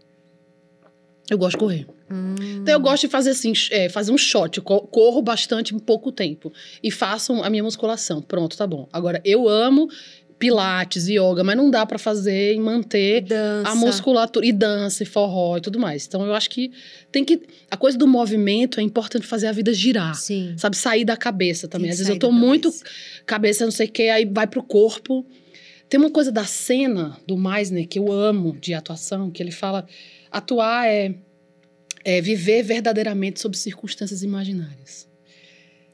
[1.30, 1.88] Eu gosto de correr.
[2.12, 2.34] Hum.
[2.62, 4.58] Então eu gosto de fazer assim, é, fazer um shot.
[4.58, 6.52] Eu co- corro bastante em pouco tempo.
[6.82, 8.20] E faço a minha musculação.
[8.20, 8.90] Pronto, tá bom.
[8.92, 9.88] Agora, eu amo
[10.40, 13.70] pilates, yoga, mas não dá pra fazer e manter Dança.
[13.70, 16.08] a musculatura e dança e forró e tudo mais.
[16.08, 16.72] Então eu acho que
[17.12, 20.16] tem que a coisa do movimento é importante fazer a vida girar.
[20.16, 20.56] Sim.
[20.58, 21.92] Sabe, sair da cabeça também.
[21.92, 22.86] Às vezes eu tô muito cabeça.
[23.26, 25.26] cabeça, não sei o que, aí vai pro corpo.
[25.90, 29.86] Tem uma coisa da cena do Meisner que eu amo de atuação, que ele fala:
[30.32, 31.16] atuar é,
[32.06, 35.09] é viver verdadeiramente sob circunstâncias imaginárias.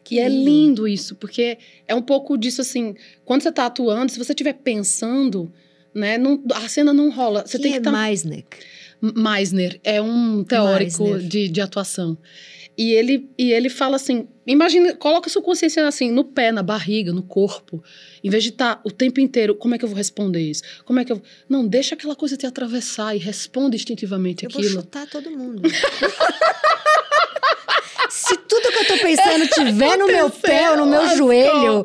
[0.05, 0.87] Que e é lindo.
[0.87, 2.95] isso, porque é um pouco disso assim,
[3.25, 5.51] quando você tá atuando, se você estiver pensando,
[5.93, 7.43] né, não- a cena não rola.
[7.45, 7.91] Você Quem tem que é estar.
[7.91, 8.43] Meisner?
[9.01, 11.27] Meisner é um teórico Meisner.
[11.27, 12.17] de, de atuação.
[12.77, 17.13] E ele, e ele fala assim: imagina, coloca sua consciência assim, no pé, na barriga,
[17.13, 17.83] no corpo.
[18.23, 20.61] Em vez de estar o tempo inteiro, como é que eu vou responder isso?
[20.83, 21.21] Como é que eu.
[21.47, 24.81] Não, deixa aquela coisa te atravessar e responde instintivamente Eu vou aquilo.
[24.81, 25.61] chutar todo mundo.
[28.09, 31.83] Se tudo que eu tô pensando tiver no meu pé ou no meu joelho,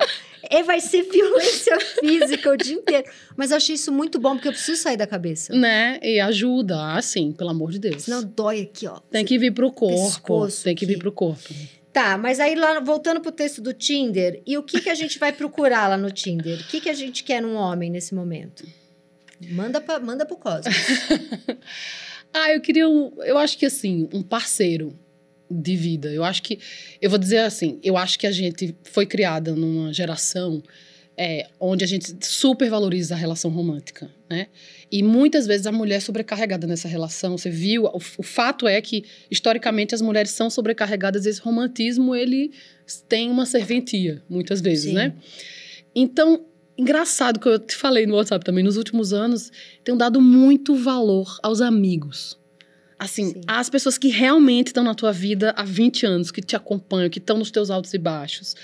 [0.51, 3.05] é, vai ser violência física o dia inteiro.
[3.37, 5.55] Mas eu achei isso muito bom, porque eu preciso sair da cabeça.
[5.55, 5.99] Né?
[6.03, 8.03] E ajuda, assim, pelo amor de Deus.
[8.03, 8.99] Senão dói aqui, ó.
[9.11, 10.49] Tem que vir pro corpo.
[10.65, 10.95] Tem que aqui.
[10.95, 11.55] vir pro corpo.
[11.93, 15.19] Tá, mas aí lá, voltando pro texto do Tinder, e o que, que a gente
[15.19, 16.61] vai procurar lá no Tinder?
[16.61, 18.65] O que, que a gente quer num homem nesse momento?
[19.51, 20.75] Manda, pra, manda pro Cosmos.
[22.33, 23.13] Ah, eu queria um.
[23.25, 24.97] Eu acho que assim, um parceiro
[25.51, 26.13] de vida.
[26.13, 26.59] Eu acho que.
[27.01, 30.63] Eu vou dizer assim, eu acho que a gente foi criada numa geração
[31.23, 34.47] é, onde a gente super valoriza a relação romântica, né?
[34.91, 37.37] E muitas vezes a mulher é sobrecarregada nessa relação.
[37.37, 37.85] Você viu?
[37.85, 41.27] O, o fato é que, historicamente, as mulheres são sobrecarregadas.
[41.27, 42.53] Esse romantismo, ele
[43.07, 44.95] tem uma serventia, muitas vezes, Sim.
[44.95, 45.13] né?
[45.95, 46.47] Então,
[46.79, 49.53] engraçado que eu te falei no WhatsApp também, nos últimos anos,
[49.85, 52.40] tenho dado muito valor aos amigos.
[53.03, 53.41] Assim, Sim.
[53.47, 57.19] às pessoas que realmente estão na tua vida há 20 anos, que te acompanham, que
[57.19, 58.55] estão nos teus altos e baixos.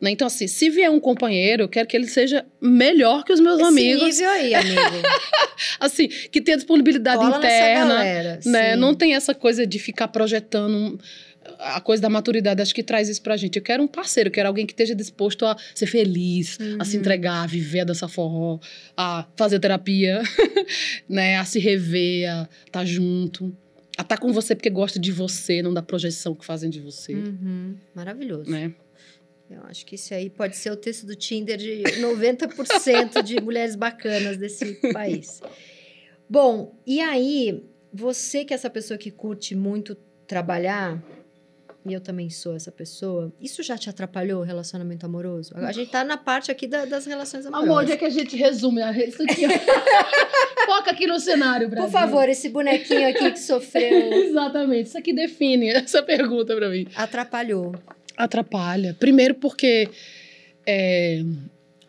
[0.00, 0.12] Né?
[0.12, 3.58] Então, assim, se vier um companheiro, eu quero que ele seja melhor que os meus
[3.58, 4.04] Esse amigos.
[4.16, 4.80] nível aí, amigo.
[5.80, 7.94] Assim, que tenha disponibilidade Cola interna.
[7.96, 8.40] galera.
[8.46, 8.74] Né?
[8.74, 8.80] sim.
[8.80, 10.98] Não tem essa coisa de ficar projetando um-
[11.58, 13.56] a coisa da maturidade, acho que traz isso pra gente.
[13.56, 16.94] Eu quero um parceiro, eu quero alguém que esteja disposto a ser feliz, a se
[16.94, 17.00] Uhum.
[17.00, 18.60] entregar, a viver, a dançar forró,
[18.96, 20.22] a fazer terapia,
[21.08, 21.38] né?
[21.38, 23.52] A se rever, a estar junto.
[24.00, 27.12] A estar com você porque gosta de você, não da projeção que fazem de você,
[27.14, 27.76] Uhum.
[27.94, 28.50] Maravilhoso.
[28.50, 28.74] né?
[29.50, 33.76] Eu acho que isso aí pode ser o texto do Tinder de 90% de mulheres
[33.76, 35.42] bacanas desse país.
[36.26, 39.94] Bom, e aí, você que é essa pessoa que curte muito
[40.26, 41.02] trabalhar,
[41.86, 45.54] e eu também sou essa pessoa, isso já te atrapalhou o relacionamento amoroso?
[45.56, 47.68] A gente tá na parte aqui da- das relações amorosas.
[47.70, 49.42] Amor, onde é que a gente resume a- isso aqui?
[50.66, 51.90] Foca aqui no cenário, Brasil.
[51.90, 56.86] Por favor, esse bonequinho aqui que sofreu Exatamente, isso aqui define essa pergunta pra mim.
[56.94, 57.74] atrapalhou.
[58.16, 58.94] Atrapalha.
[59.00, 59.88] Primeiro porque
[60.66, 61.22] é,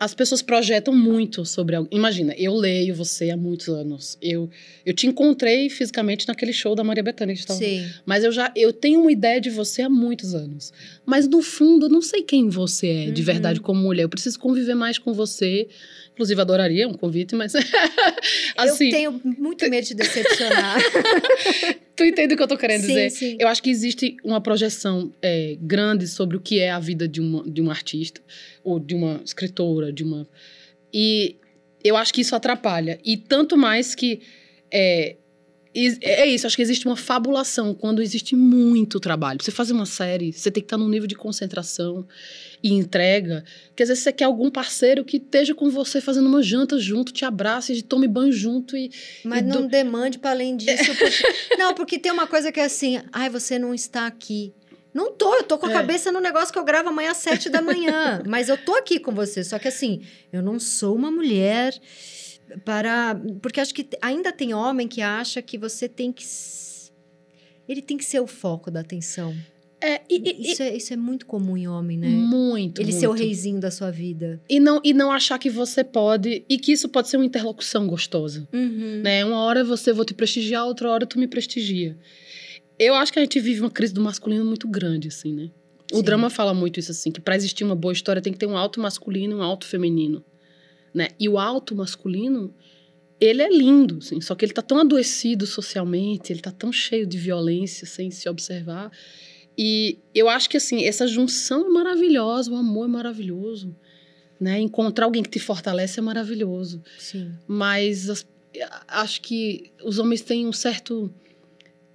[0.02, 1.96] as pessoas projetam muito sobre alguém.
[1.96, 4.18] Imagina, eu leio você há muitos anos.
[4.20, 4.50] Eu,
[4.84, 7.36] eu te encontrei fisicamente naquele show da Maria Bethânia.
[7.36, 7.88] que Sim.
[8.04, 10.72] Mas eu já eu tenho uma ideia de você há muitos anos.
[11.06, 13.26] Mas no fundo, eu não sei quem você é de Uhum.
[13.26, 14.02] verdade como mulher.
[14.02, 15.68] Eu preciso conviver mais com você.
[16.14, 17.52] Inclusive, adoraria um convite, mas.
[18.56, 20.78] assim, eu tenho muito medo de decepcionar.
[21.94, 23.10] tu entende o que eu tô querendo sim, dizer?
[23.10, 23.36] sim.
[23.38, 27.20] Eu acho que existe uma projeção é, grande sobre o que é a vida de
[27.20, 28.20] uma, de um artista,
[28.64, 30.26] ou de uma escritora, de uma.
[30.92, 31.36] E
[31.82, 32.98] eu acho que isso atrapalha.
[33.04, 34.20] E tanto mais que.
[34.70, 35.16] É,
[35.74, 39.42] is- é isso, acho que existe uma fabulação quando existe muito trabalho.
[39.42, 42.06] Você fazer uma série, você tem que estar num nível de concentração
[42.62, 43.44] e entrega.
[43.74, 47.12] Que às vezes você quer algum parceiro que esteja com você fazendo uma janta junto,
[47.12, 48.90] te abrace, e tome banho junto e
[49.24, 50.84] Mas E não do- demande para além disso.
[50.84, 51.04] porque-
[51.58, 54.52] não, porque tem uma coisa que é assim, ai, você não está aqui.
[54.94, 55.72] Não tô, eu tô com a É.
[55.72, 58.22] cabeça no negócio que eu gravo amanhã às sete da manhã.
[58.28, 59.42] mas eu tô aqui com você.
[59.42, 61.74] Só que assim, eu não sou uma mulher
[62.64, 63.20] para.
[63.40, 66.24] Porque acho que ainda tem homem que acha que você tem que.
[67.68, 69.34] Ele tem que ser o foco da atenção.
[69.80, 72.08] É, e, e- Isso é, isso é muito comum em homem, né?
[72.08, 72.80] muito.
[72.80, 73.00] Ele muito.
[73.00, 74.40] ser o reizinho da sua vida.
[74.48, 76.44] E não, e não achar que você pode.
[76.48, 78.46] E que isso pode ser uma interlocução gostosa.
[78.52, 79.00] Uhum.
[79.02, 79.24] Né?
[79.24, 81.96] Uma hora você vou te prestigiar, outra hora tu me prestigia.
[82.78, 85.50] Eu acho que a gente vive uma crise do masculino muito grande, assim, né?
[85.92, 86.02] O Sim.
[86.02, 88.56] drama fala muito isso, assim, que pra existir uma boa história tem que ter um
[88.56, 90.24] alto masculino e um alto feminino.
[90.94, 91.08] Né?
[91.18, 92.54] E o alto masculino,
[93.20, 97.06] ele é lindo, assim, só que ele tá tão adoecido socialmente, ele tá tão cheio
[97.06, 98.90] de violência sem se observar.
[99.56, 103.74] E eu acho que, assim, essa junção é maravilhosa, o amor é maravilhoso.
[104.40, 104.58] Né?
[104.60, 107.32] Encontrar alguém que te fortalece é maravilhoso Sim.
[107.46, 108.26] mas as-
[108.88, 111.14] acho que os homens têm um certo.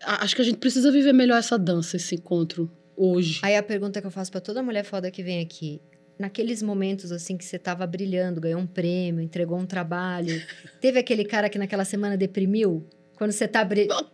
[0.01, 3.41] Acho que a gente precisa viver melhor essa dança, esse encontro hoje.
[3.43, 5.81] Aí a pergunta que eu faço pra toda mulher foda que vem aqui.
[6.18, 10.41] Naqueles momentos assim que você tava brilhando, ganhou um prêmio, entregou um trabalho,
[10.82, 12.88] teve aquele cara que naquela semana deprimiu?
[13.15, 14.07] Quando você tá brilhando.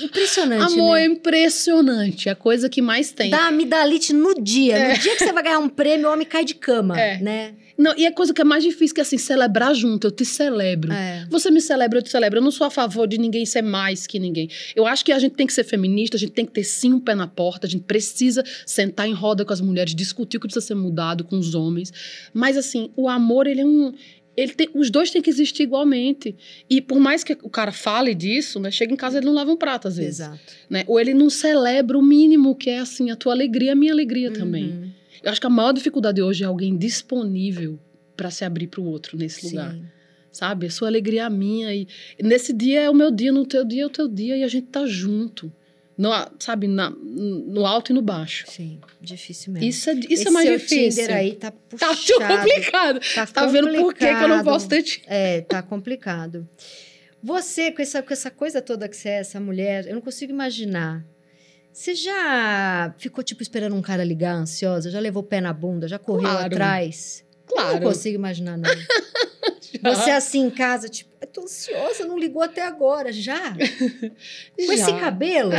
[0.00, 1.02] Impressionante, Amor, né?
[1.02, 2.28] é impressionante.
[2.28, 3.30] É a coisa que mais tem.
[3.30, 4.88] Dá amidalite no dia.
[4.90, 7.18] No dia que você vai ganhar um prêmio, o homem cai de cama, É.
[7.20, 7.54] né?
[7.76, 10.06] Não, e a coisa que é mais difícil que é assim, celebrar junto.
[10.06, 10.92] Eu te celebro.
[10.92, 11.26] É.
[11.30, 12.38] Você me celebra, eu te celebro.
[12.38, 14.48] Eu não sou a favor de ninguém ser mais que ninguém.
[14.76, 16.92] Eu acho que a gente tem que ser feminista, a gente tem que ter sim
[16.92, 20.40] um pé na porta, a gente precisa sentar em roda com as mulheres, discutir o
[20.40, 21.90] que precisa ser mudado com os homens.
[22.32, 23.92] Mas assim, o amor, ele é um.
[24.36, 26.34] Ele tem, os dois têm que existir igualmente.
[26.68, 29.50] E por mais que o cara fale disso, né, chega em casa ele não lava
[29.50, 30.20] um prato às vezes.
[30.20, 30.54] Exato.
[30.70, 30.84] Né?
[30.86, 34.30] Ou ele não celebra o mínimo, que é assim, a tua alegria, a minha alegria
[34.32, 34.70] também.
[34.70, 34.90] Uhum.
[35.22, 37.78] Eu acho que a maior dificuldade hoje é alguém disponível
[38.16, 39.72] para se abrir para o outro nesse lugar.
[39.72, 39.84] Sim.
[40.32, 40.66] Sabe?
[40.66, 41.74] A sua alegria é a minha.
[41.74, 41.86] E
[42.22, 44.48] nesse dia é o meu dia, no teu dia é o teu dia, e a
[44.48, 45.52] gente tá junto.
[45.96, 48.44] No, sabe, na, no alto e no baixo.
[48.48, 49.68] Sim, difícil mesmo.
[49.68, 51.02] Isso é, isso Esse é mais difícil.
[51.02, 51.56] Tinder aí tá Tá
[51.94, 52.36] puxado.
[52.38, 53.00] complicado.
[53.14, 54.68] Tá, Tá vendo por que que eu não posso complicado.
[54.68, 55.04] ter tido?
[55.06, 56.48] É, tá complicado.
[57.22, 60.32] Você, com essa, com essa coisa toda que você é, essa mulher, eu não consigo
[60.32, 61.04] imaginar.
[61.72, 64.90] Você já ficou, tipo, esperando um cara ligar, ansiosa?
[64.90, 65.86] Já levou o pé na bunda?
[65.86, 66.46] Já correu Claro.
[66.46, 67.24] atrás?
[67.48, 67.74] Eu Claro.
[67.74, 68.68] não consigo imaginar, não.
[69.94, 73.12] Você assim em casa, tipo, eu tô ansiosa, não ligou até agora.
[73.12, 73.54] Já?
[74.56, 74.98] Com esse Já.
[75.00, 75.50] cabelo?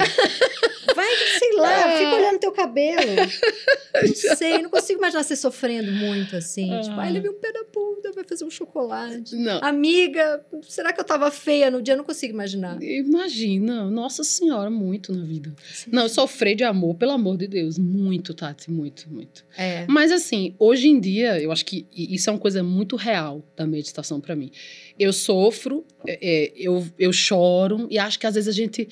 [0.95, 1.97] Vai, sei lá, É.
[1.97, 3.01] fica olhando teu cabelo.
[4.03, 6.74] Não sei, não consigo imaginar você sofrendo muito assim.
[6.74, 6.82] Ah.
[6.82, 9.36] Tipo, ai, levei o pé na bunda, vai fazer um chocolate.
[9.36, 9.59] Não.
[9.64, 11.93] Amiga, será que eu tava feia no dia?
[11.93, 12.82] Eu não consigo imaginar.
[12.82, 15.53] Imagina, nossa senhora, muito na vida.
[15.91, 17.78] Não, eu sofri de amor, pelo amor de Deus.
[17.78, 19.45] Muito, Tati, muito, muito.
[19.55, 19.86] É.
[19.88, 23.68] Mas assim, hoje em dia, eu acho que isso é uma coisa muito real da
[23.68, 24.51] meditação pra mim.
[25.00, 28.88] Eu sofro, é, é, eu, eu choro, e acho que às vezes a gente.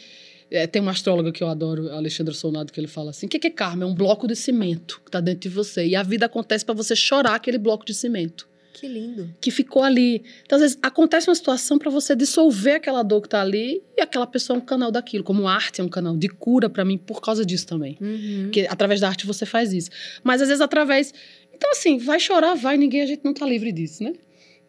[0.49, 3.29] é, tem uma astróloga que eu adoro, a Alexandra Sonado, que ele fala assim: o
[3.29, 3.83] que que é karma?
[3.83, 5.85] É um bloco de cimento que tá dentro de você.
[5.85, 9.29] E a vida acontece pra você chorar aquele bloco de cimento Que lindo.
[9.39, 10.23] que ficou ali.
[10.43, 14.01] Então, às vezes, acontece uma situação pra você dissolver aquela dor que tá ali e
[14.01, 15.23] aquela pessoa é um canal daquilo.
[15.23, 17.95] Como arte é um canal de cura pra mim por causa disso também.
[18.01, 18.43] Uhum.
[18.45, 19.91] Porque através da arte você faz isso.
[20.23, 21.13] Mas às vezes através.
[21.53, 24.13] Então, assim, vai chorar, vai, ninguém, a gente não tá livre disso, né?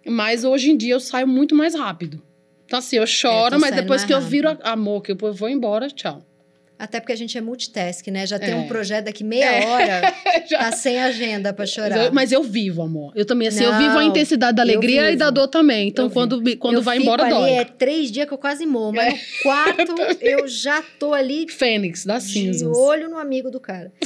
[0.06, 2.20] Mas hoje em dia eu saio muito mais rápido.
[2.64, 4.66] Então, assim, eu choro, tô mas depois que eu viro rápido.
[4.66, 6.24] amor, que eu vou embora, tchau.
[6.78, 8.26] Até porque a gente é multitask, né?
[8.26, 8.56] Já tem É.
[8.56, 9.66] um projeto daqui meia É.
[9.66, 10.14] hora,
[10.50, 10.58] Já.
[10.58, 12.06] tá sem agenda pra Mas chorar.
[12.06, 13.12] eu, mas eu vivo, amor.
[13.14, 15.86] Eu também, assim, eu Não, vivo a intensidade da eu alegria e da dor também.
[15.88, 17.50] Então, Eu quando, quando Eu vai embora, ali, dói.
[17.50, 22.04] É três dias que eu quase morro, mas no quarto eu já tô ali Fênix,
[22.04, 22.76] das de cinzas.
[22.76, 23.92] olho no amigo do cara.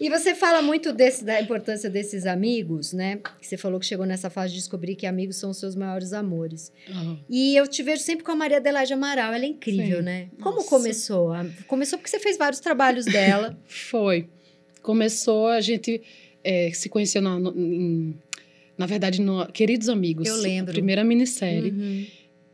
[0.00, 3.20] e você fala muito desse, da importância desses amigos, né?
[3.40, 6.12] Que você falou que chegou nessa fase de descobrir que amigos são os seus maiores
[6.12, 6.72] amores.
[6.90, 7.16] Ah.
[7.30, 9.32] E eu te vejo sempre com a Maria Adelaide Amaral.
[9.32, 10.04] Ela é incrível, Sim.
[10.04, 10.28] né?
[10.40, 10.68] Como Nossa.
[10.68, 11.32] começou?
[11.32, 13.56] A- Começou porque você fez vários trabalhos dela.
[13.66, 14.28] Foi.
[14.82, 16.02] Começou, a gente
[16.42, 18.14] é, se conheceu na, no- em-
[18.76, 20.26] na verdade, no Queridos Amigos.
[20.26, 20.72] Eu lembro.
[20.72, 21.70] Primeira minissérie.
[21.70, 22.06] Uhum.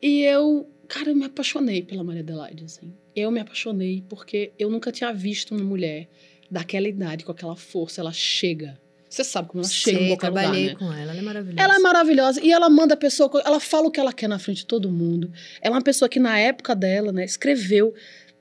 [0.03, 2.93] E eu, cara, eu me apaixonei pela Maria Adelaide, assim.
[3.17, 6.07] Eu me apaixonei porque eu nunca tinha visto uma mulher
[6.51, 8.01] daquela idade, com aquela força.
[8.01, 8.79] Ela chega.
[9.09, 10.75] Você sabe como ela chega em qualquer lugar, trabalhei né?
[10.77, 11.11] com ela.
[11.13, 11.63] Ela é maravilhosa.
[11.63, 14.39] Ela é maravilhosa e ela manda a pessoa, ela fala o que ela quer na
[14.39, 15.33] frente de todo mundo.
[15.61, 17.93] Ela é uma pessoa que na época dela, né, escreveu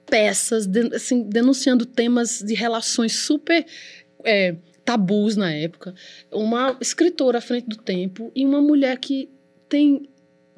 [0.05, 3.65] peças, de- assim, denunciando temas de relações super
[4.23, 4.55] é,
[4.85, 5.93] tabus na época.
[6.31, 9.29] Uma escritora à frente do tempo e uma mulher que
[9.67, 10.09] tem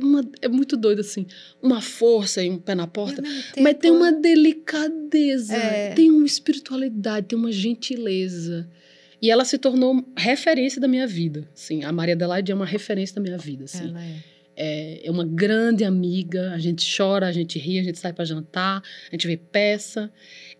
[0.03, 1.25] uma é muito doida assim,
[1.61, 3.21] uma força e um pé na porta.
[3.21, 5.93] mesmo Mas tem tempo- uma delicadeza, É.
[5.93, 8.67] tem uma espiritualidade, tem uma gentileza.
[9.21, 11.47] E ela se tornou referência da minha vida.
[11.53, 13.65] Sim, a Maria Adelaide é uma referência da minha vida.
[13.65, 13.89] Assim.
[13.89, 14.15] Ela é.
[14.55, 16.51] É, é uma grande amiga.
[16.53, 20.11] A gente chora, a gente ri, a gente sai para jantar, a gente vê peça.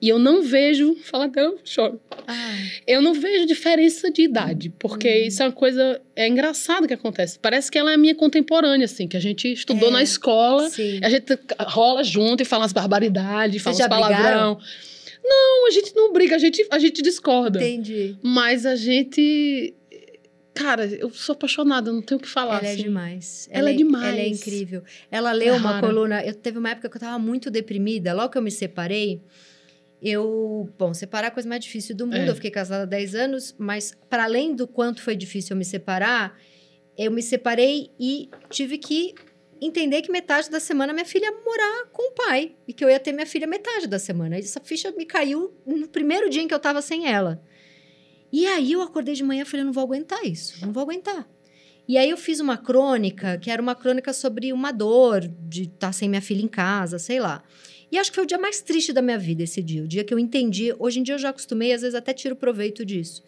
[0.02, 0.96] E eu não vejo.
[1.04, 2.00] Fala dela, eu choro.
[2.26, 5.28] Ai, Eu não vejo diferença de idade, porque Uhum.
[5.28, 6.02] isso é uma coisa.
[6.16, 7.38] É engraçado que acontece.
[7.40, 9.92] Parece que ela é minha contemporânea, assim, que a gente estudou É.
[9.92, 10.70] na escola.
[10.70, 11.00] sim.
[11.04, 14.58] A gente rola junto e fala as barbaridades, fala já os palavrão.
[15.24, 17.60] Não, a gente não briga, a gente, a gente discorda.
[17.62, 18.18] Entendi.
[18.24, 19.76] Mas a gente.
[20.54, 22.58] Cara, eu sou apaixonada, não tenho o que falar.
[22.60, 22.84] Ela é assim.
[22.84, 23.48] demais.
[23.52, 24.08] Ela é demais.
[24.08, 24.84] Ela é incrível.
[25.10, 25.88] Ela leu É uma rara.
[25.88, 26.24] coluna.
[26.26, 28.14] Eu teve uma época que eu tava muito deprimida.
[28.14, 29.22] Logo que eu me separei,
[30.02, 30.70] eu.
[30.78, 32.18] Bom, separar é a coisa mais difícil do mundo.
[32.18, 32.30] É.
[32.30, 35.66] Eu fiquei casada há 10 anos, mas para além do quanto foi difícil eu me
[35.66, 36.38] separar,
[36.98, 39.14] eu me separei e tive que
[39.62, 42.56] entender que metade da semana minha filha ia morar com o pai.
[42.68, 44.38] E que eu ia ter minha filha metade da semana.
[44.38, 47.42] Essa ficha me caiu no primeiro dia em que eu tava sem ela.
[48.32, 50.84] E aí eu acordei de manhã e falei, eu não vou aguentar isso, não vou
[50.84, 51.28] aguentar.
[51.88, 55.92] E aí eu fiz uma crônica, que era uma crônica sobre uma dor de estar
[55.92, 57.44] sem minha filha em casa, sei lá.
[57.92, 60.04] E acho que foi o dia mais triste da minha vida esse dia, o dia
[60.04, 60.74] que eu entendi.
[60.80, 63.22] Hoje em dia eu já acostumei, às vezes até tiro proveito disso.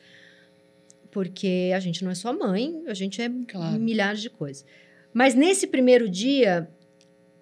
[1.12, 3.78] Porque a gente não é só mãe, a gente é Claro.
[3.80, 4.66] milhares de coisas.
[5.14, 6.70] Mas nesse primeiro dia,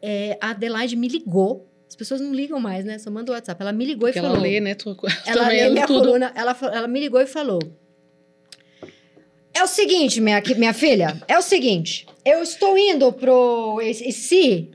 [0.02, 1.71] é, a Adelaide me ligou.
[1.92, 2.98] As pessoas não ligam mais, né?
[2.98, 3.62] Só manda o WhatsApp.
[3.62, 4.42] Ela me ligou Porque e ela falou.
[4.42, 4.76] lê, né?
[4.76, 4.96] Tu,
[5.28, 6.00] Ela lê minha tudo.
[6.06, 7.60] coluna, ela, ela me ligou e falou:
[9.54, 14.72] É o seguinte, minha, minha filha, é o seguinte, eu estou indo pro esse, esse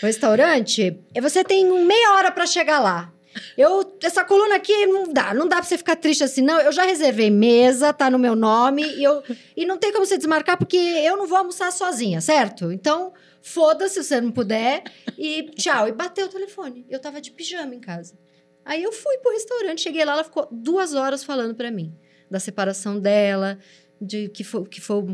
[0.00, 3.12] restaurante, e você tem meia hora para chegar lá.
[3.56, 6.60] Eu, essa coluna aqui não dá, não dá pra você ficar triste assim, não.
[6.60, 9.22] Eu já reservei mesa, tá no meu nome, e, eu,
[9.56, 12.72] e não tem como você desmarcar, porque eu não vou almoçar sozinha, certo?
[12.72, 14.84] Então, foda-se se você não puder,
[15.18, 15.88] e tchau.
[15.88, 16.86] E bateu o telefone.
[16.88, 18.18] Eu tava de pijama em casa.
[18.64, 21.92] Aí eu fui pro restaurante, cheguei lá, ela ficou duas horas falando para mim
[22.30, 23.58] da separação dela,
[24.00, 25.04] de que foi, que foi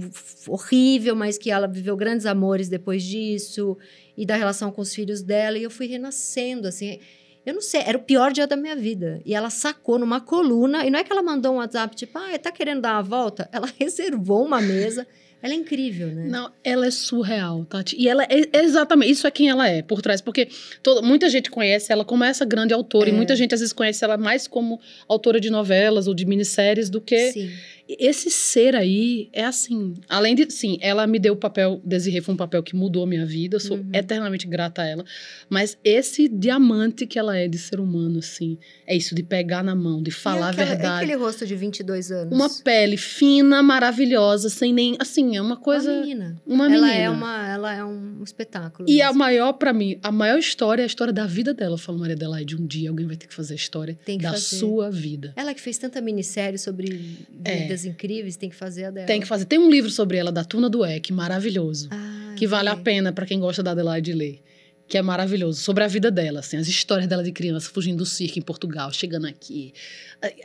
[0.47, 3.77] horrível, mas que ela viveu grandes amores depois disso,
[4.17, 7.01] e da relação com os filhos dela, e eu fui renascendo, assim.
[7.49, 9.23] Eu não sei, era o pior dia da minha vida.
[9.25, 12.39] E ela sacou numa coluna, e não é que ela mandou um WhatsApp, tipo, ah,
[12.39, 13.49] tá querendo dar uma volta?
[13.53, 15.07] Ela reservou uma mesa.
[15.41, 16.27] Ela é incrível, né?
[16.27, 17.97] Não, ela é surreal, Tati.
[17.97, 20.49] E ela é exatamente isso é quem ela é por trás, porque
[20.83, 23.13] toda, muita gente conhece ela como essa grande autora é.
[23.13, 26.91] e muita gente às vezes conhece ela mais como autora de novelas ou de minisséries
[26.91, 27.51] do que Sim
[27.89, 29.95] esse ser aí é assim.
[30.09, 33.07] Além de, sim, ela me deu o papel, Desirê foi um papel que mudou a
[33.07, 33.91] minha vida, eu sou uhum.
[33.93, 35.05] eternamente grata a ela.
[35.49, 39.75] Mas esse diamante que ela é de ser humano, assim, é isso, de pegar na
[39.75, 41.03] mão, de falar aquela, a verdade.
[41.03, 42.35] É aquele rosto de 22 anos.
[42.35, 44.97] Uma pele fina, maravilhosa, sem nem.
[44.99, 45.91] Assim, é uma coisa.
[45.91, 46.43] Uma menina.
[46.47, 46.95] Uma ela menina.
[46.95, 48.89] É uma, ela é um espetáculo.
[48.89, 49.11] E mesmo.
[49.11, 51.75] a maior, para mim, a maior história é a história da vida dela.
[51.75, 54.57] Eu falo, Maria Adelaide, um dia alguém vai ter que fazer a história da fazer.
[54.59, 55.33] sua vida.
[55.37, 57.78] Ela que fez tanta minissérie sobre é.
[57.79, 59.07] Vidas incríveis, tem que fazer a dela.
[59.07, 59.45] Tem que fazer.
[59.45, 61.89] Tem um livro sobre ela, da Tuna do Eck, maravilhoso.
[61.91, 64.43] Ah, que vale a pena para quem gosta da Adelaide ler.
[64.87, 65.61] Que é maravilhoso.
[65.61, 68.91] Sobre a vida dela, assim, as histórias dela de criança, fugindo do circo em Portugal,
[68.91, 69.75] chegando aqui.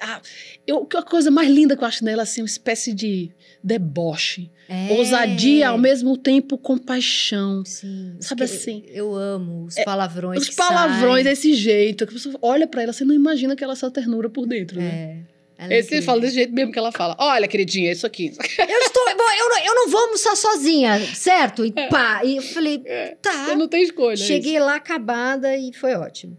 [0.02, 0.22] Ah,
[0.68, 3.32] eu, a coisa mais linda que eu acho nela, assim, uma espécie de
[3.64, 4.52] deboche.
[4.68, 4.92] É.
[4.98, 7.64] Ousadia, ao mesmo tempo compaixão.
[7.64, 8.18] Sim.
[8.20, 8.84] Sabe assim?
[8.88, 10.46] Eu amo os é, palavrões.
[10.46, 12.06] É, os palavrões desse jeito.
[12.06, 14.46] Que a pessoa olha para ela, você não imagina que ela é essa ternura por
[14.46, 15.26] dentro, né?
[15.30, 15.33] é.
[15.58, 17.16] Ela Esse fala desse jeito mesmo que ela fala.
[17.20, 18.34] Olha, queridinha, isso aqui.
[18.58, 19.10] Eu estou.
[19.10, 21.66] eu, não, eu não vou almoçar sozinha, certo?
[21.66, 21.88] E é.
[21.88, 22.22] pá.
[22.24, 23.16] E eu falei, é.
[23.22, 23.46] tá.
[23.46, 24.14] Você não tem escolha.
[24.14, 26.38] É Cheguei lá acabada e foi ótimo.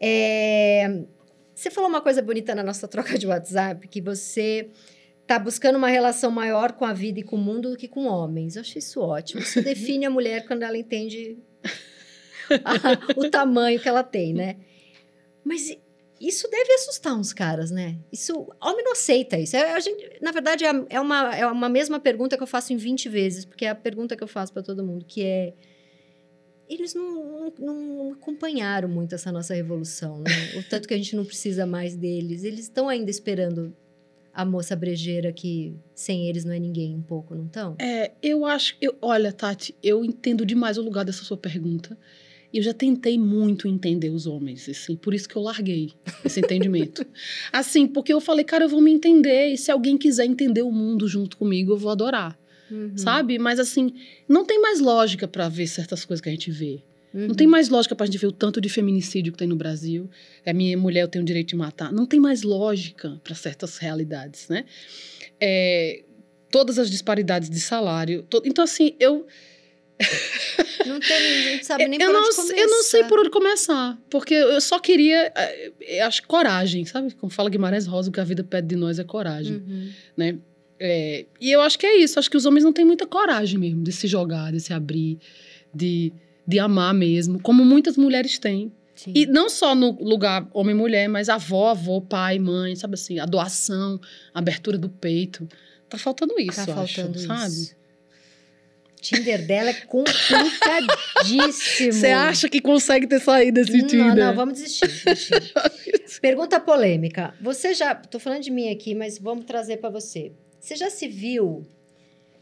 [0.00, 1.02] É,
[1.54, 4.68] você falou uma coisa bonita na nossa troca de WhatsApp, que você
[5.26, 8.06] tá buscando uma relação maior com a vida e com o mundo do que com
[8.06, 8.56] homens.
[8.56, 9.40] Eu achei isso ótimo.
[9.40, 11.36] Isso define a mulher quando ela entende
[12.64, 14.56] a, o tamanho que ela tem, né?
[15.44, 15.76] Mas
[16.20, 17.96] isso deve assustar uns caras, né?
[18.12, 19.56] Isso, homem não aceita isso.
[19.56, 22.72] É, a gente, na verdade, é, é, uma, é uma mesma pergunta que eu faço
[22.72, 25.52] em 20 vezes, porque é a pergunta que eu faço para todo mundo, que é
[26.68, 30.58] eles não, não, não, acompanharam muito essa nossa revolução, né?
[30.58, 32.42] O tanto que a gente não precisa mais deles.
[32.42, 33.74] Eles estão ainda esperando
[34.34, 37.76] a moça brejeira que sem eles não é ninguém, um pouco, não estão?
[37.78, 38.76] É, eu acho.
[38.80, 41.96] Eu, olha, Tati, eu entendo demais o lugar dessa sua pergunta.
[42.52, 45.92] E eu já tentei muito entender os homens, assim, por isso que eu larguei
[46.24, 47.04] esse entendimento.
[47.52, 50.70] assim, porque eu falei, cara, eu vou me entender, e se alguém quiser entender o
[50.70, 52.38] mundo junto comigo, eu vou adorar.
[52.70, 52.96] Uhum.
[52.96, 53.38] Sabe?
[53.38, 53.92] Mas assim,
[54.28, 56.82] não tem mais lógica para ver certas coisas que a gente vê.
[57.14, 57.28] Uhum.
[57.28, 60.10] Não tem mais lógica pra gente ver o tanto de feminicídio que tem no Brasil.
[60.44, 61.92] A minha mulher eu tenho o direito de matar.
[61.92, 64.64] Não tem mais lógica para certas realidades, né?
[65.40, 66.02] É,
[66.50, 68.22] todas as disparidades de salário.
[68.24, 68.42] To...
[68.44, 69.26] Então, assim, eu
[70.86, 72.56] não, tem, não sabe nem eu por não, onde começar.
[72.56, 73.98] Eu não sei por onde começar.
[74.10, 75.32] Porque eu só queria.
[75.34, 77.14] Eh, acho coragem, sabe?
[77.14, 79.56] Como fala Guimarães Rosa, o que a vida pede de nós é coragem.
[79.56, 79.90] Uhum.
[80.16, 80.38] Né?
[80.78, 82.18] É, e eu acho que é isso.
[82.18, 85.18] Acho que os homens não têm muita coragem mesmo de se jogar, de se abrir,
[85.74, 86.12] de,
[86.46, 88.70] de amar mesmo, como muitas mulheres têm.
[88.94, 89.12] Sim.
[89.14, 93.18] E não só no lugar homem e mulher, mas avó, avô, pai, mãe, sabe assim,
[93.18, 94.00] a doação,
[94.32, 95.46] a abertura do peito.
[95.88, 97.26] Tá faltando isso, tá faltando acho, isso.
[97.26, 97.76] sabe?
[99.00, 101.92] Tinder dela é complicadíssimo.
[101.92, 104.16] Você acha que consegue ter saído desse não, Tinder?
[104.16, 104.88] Não, vamos desistir.
[104.88, 105.52] desistir.
[106.20, 107.32] Pergunta polêmica.
[107.40, 107.94] Você já.
[107.94, 110.32] Tô falando de mim aqui, mas vamos trazer para você.
[110.58, 111.64] Você já se viu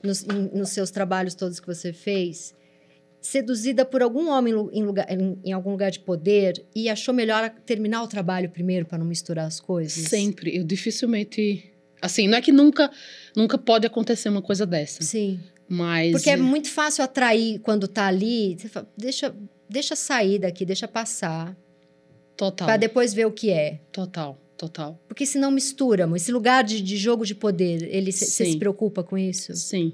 [0.02, 2.54] nos, nos seus trabalhos todos que você fez?
[3.24, 7.48] seduzida por algum homem em, lugar, em, em, algum lugar de poder e achou melhor
[7.64, 9.94] terminar o trabalho primeiro para não misturar as coisas?
[9.94, 10.54] Sempre.
[10.54, 11.72] Eu dificilmente.
[12.02, 12.90] Assim, não é que nunca,
[13.34, 15.02] nunca pode acontecer uma coisa dessa.
[15.02, 15.40] Sim.
[15.68, 16.12] Mas...
[16.12, 18.56] Porque é muito fácil atrair quando tá ali.
[18.58, 19.34] Você fala, deixa,
[19.68, 21.56] deixa sair daqui, deixa passar.
[22.36, 22.66] Total.
[22.66, 23.80] Para depois ver o que é.
[23.92, 25.00] Total, total.
[25.06, 26.10] Porque senão mistura.
[26.16, 29.54] Esse lugar de, de jogo de poder, ele você se preocupa com isso?
[29.54, 29.92] Sim.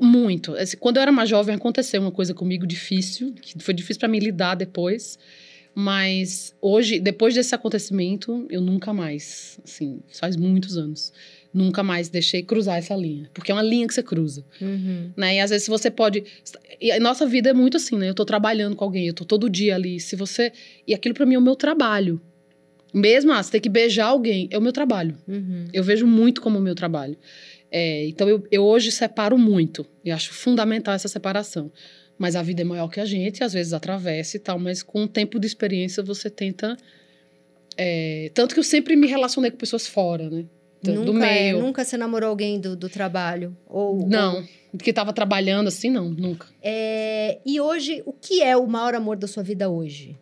[0.00, 0.54] Muito.
[0.80, 4.18] Quando eu era mais jovem, aconteceu uma coisa comigo difícil, que foi difícil para mim
[4.18, 5.18] lidar depois.
[5.74, 11.12] Mas hoje, depois desse acontecimento, eu nunca mais, assim, faz muitos anos,
[11.54, 13.30] nunca mais deixei cruzar essa linha.
[13.32, 14.44] Porque é uma linha que você cruza.
[14.60, 15.12] Uhum.
[15.16, 15.36] Né?
[15.36, 16.24] E às vezes você pode.
[16.80, 18.08] E a nossa vida é muito assim, né?
[18.10, 20.00] Eu tô trabalhando com alguém, eu tô todo dia ali.
[20.00, 20.52] Se você.
[20.86, 22.20] E aquilo para mim é o meu trabalho.
[22.92, 25.16] Mesmo, ah, você tem que beijar alguém, é o meu trabalho.
[25.26, 25.66] Uhum.
[25.72, 27.16] Eu vejo muito como o meu trabalho.
[27.70, 29.86] É, então eu, eu hoje separo muito.
[30.04, 31.72] E acho fundamental essa separação.
[32.18, 35.04] Mas a vida é maior que a gente, às vezes atravessa e tal, mas com
[35.04, 36.76] o tempo de experiência você tenta
[37.76, 40.44] É, tanto que eu sempre me relacionei com pessoas fora, né?
[40.92, 41.60] Do, nunca, do é, meio.
[41.60, 43.56] nunca você namorou alguém do, do trabalho?
[43.66, 44.36] Ou, Não,
[44.72, 46.46] ou- que tava trabalhando assim, não, nunca.
[46.62, 50.18] É, e hoje, o que é o maior amor da sua vida hoje?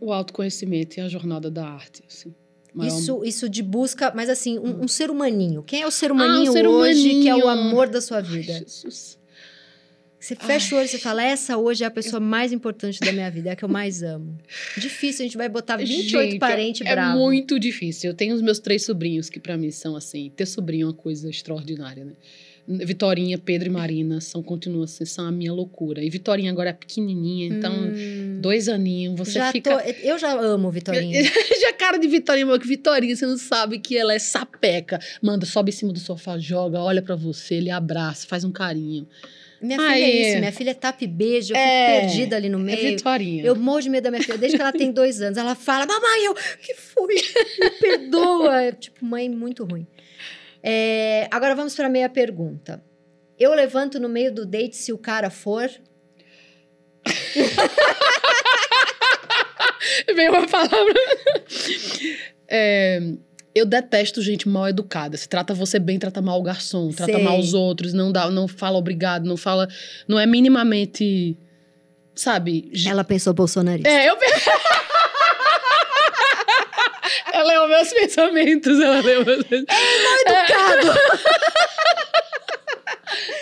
[0.00, 2.34] O autoconhecimento e a jornada da arte, assim.
[2.74, 5.62] Maior- Isso, isso de busca, mas assim, um, um ser humaninho.
[5.62, 7.68] Quem é o ser Ah, humaninho um ser hoje que é o humaninho.
[7.68, 8.52] amor da sua Ai, vida?
[8.52, 9.18] Jesus.
[10.24, 13.12] Você fecha o olho e você fala, essa hoje é a pessoa mais importante da
[13.12, 14.38] minha vida, é a que eu mais amo.
[14.74, 16.90] Difícil, a gente vai botar 28 Gente, parentes é.
[16.90, 18.08] É muito difícil.
[18.10, 20.94] Eu tenho os meus três sobrinhos que pra mim são assim, ter sobrinho é uma
[20.94, 22.12] coisa extraordinária, né?
[22.66, 26.02] Vitorinha, Pedro e Marina são continuam assim, são a minha loucura.
[26.02, 30.32] E Vitorinha agora é pequenininha, então Hum, dois aninhos, você já fica tô- eu já
[30.32, 31.20] amo Vitorinha.
[31.60, 34.98] Já a cara de Vitorinha, meu, que Vitorinha, você não sabe que ela é sapeca.
[35.20, 39.06] Manda, sobe em cima do sofá, joga, olha pra você, ele abraça, faz um carinho.
[39.60, 40.40] Minha filha é isso, é.
[40.40, 42.96] minha filha é tap beijo, eu É, fico perdida ali no É meio.
[42.96, 43.44] Vitorinha.
[43.44, 45.38] Eu morro de medo da minha filha, desde que ela tem dois anos.
[45.38, 47.14] Ela fala, mamãe, eu, que foi?
[47.60, 48.62] Me perdoa.
[48.62, 49.86] É, tipo, mãe muito ruim.
[50.62, 52.82] É, agora vamos para a meia pergunta.
[53.38, 55.68] Eu levanto no meio do date se o cara for.
[60.14, 60.94] Vem uma palavra.
[62.48, 63.00] É,
[63.54, 65.16] eu detesto gente mal educada.
[65.16, 67.22] Se trata você bem, trata mal o garçom, trata Sei.
[67.22, 69.68] mal os outros, não dá, não fala obrigado, não fala,
[70.08, 71.38] não é minimamente,
[72.14, 72.72] sabe?
[72.86, 73.88] Ela pensou bolsonarista.
[73.88, 74.16] É, eu
[77.32, 79.76] Ela leu meus pensamentos, ela leu meus pensamentos.
[80.26, 80.98] Educado!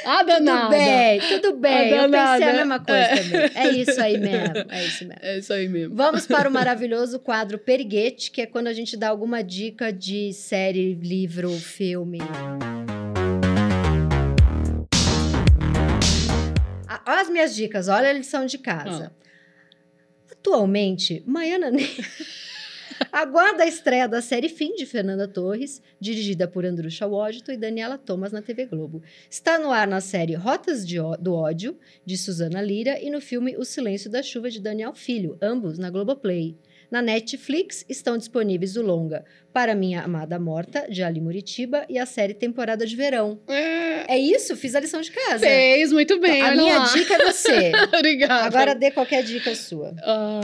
[0.05, 0.69] Ah, Tudo danada.
[0.71, 1.73] bem, tudo bem.
[1.73, 3.17] Ah, Eu pensei a mesma coisa É.
[3.17, 3.51] também.
[3.55, 4.55] É isso aí mesmo.
[4.69, 5.21] É isso mesmo.
[5.23, 5.95] É isso aí mesmo.
[5.95, 10.33] Vamos para o maravilhoso quadro Periguete, que é quando a gente dá alguma dica de
[10.33, 12.19] série, livro, filme.
[16.89, 19.13] Ah, Olha as minhas dicas, olha a lição de casa.
[20.31, 22.05] Atualmente, Maiana Negra
[23.13, 27.99] aguarda a estreia da série Fim de Fernanda Torres, dirigida por Andrusha Washington e Daniela
[27.99, 29.03] Thomas na TV Globo.
[29.31, 30.85] Está no ar na série Rotas
[31.21, 35.37] do Ódio, de Suzana Lira, e no filme O Silêncio da Chuva, de Daniel Filho,
[35.43, 36.57] ambos na Globoplay.
[36.91, 42.05] Na Netflix estão disponíveis o longa Para Minha Amada Morta, de Ali Muritiba, e a
[42.05, 43.41] série Temporada de Verão.
[43.49, 44.55] É, É isso?
[44.57, 45.39] Fiz a lição de casa.
[45.47, 46.43] fez muito bem.
[46.43, 46.93] a olha minha lá.
[46.93, 47.73] dica é você.
[47.97, 48.45] Obrigada.
[48.45, 49.95] Agora dê qualquer dica sua.
[50.03, 50.41] Ah,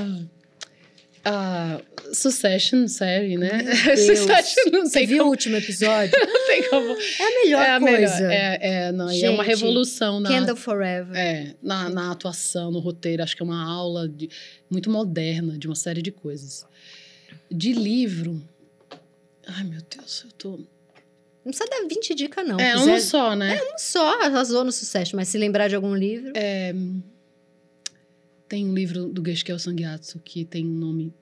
[1.25, 1.81] ah,
[2.13, 3.51] Succession, série, né?
[3.97, 5.31] Succession, não Você tem viu o como.
[5.31, 6.13] último episódio?
[6.19, 6.91] Não tem como.
[6.91, 8.15] É a melhor é a coisa.
[8.17, 8.31] melhor.
[8.33, 11.15] É, é, não, e é uma Gente, revolução na, Candle Forever.
[11.17, 13.23] é, na, na atuação, no roteiro.
[13.23, 14.31] Acho que é uma aula de-
[14.71, 16.67] muito moderna de uma série de coisas.
[17.51, 18.43] De livro.
[19.47, 20.51] Ai, meu Deus, eu tô.
[20.51, 22.59] Não precisa dar 20 dicas, não.
[22.59, 23.59] é, Quiser- um só, né?
[23.75, 26.33] um só arrasou no sucesso, mas se lembrar de algum livro.
[26.35, 26.75] É,
[28.49, 31.13] tem um livro do Geskel Sangyatso que tem o nome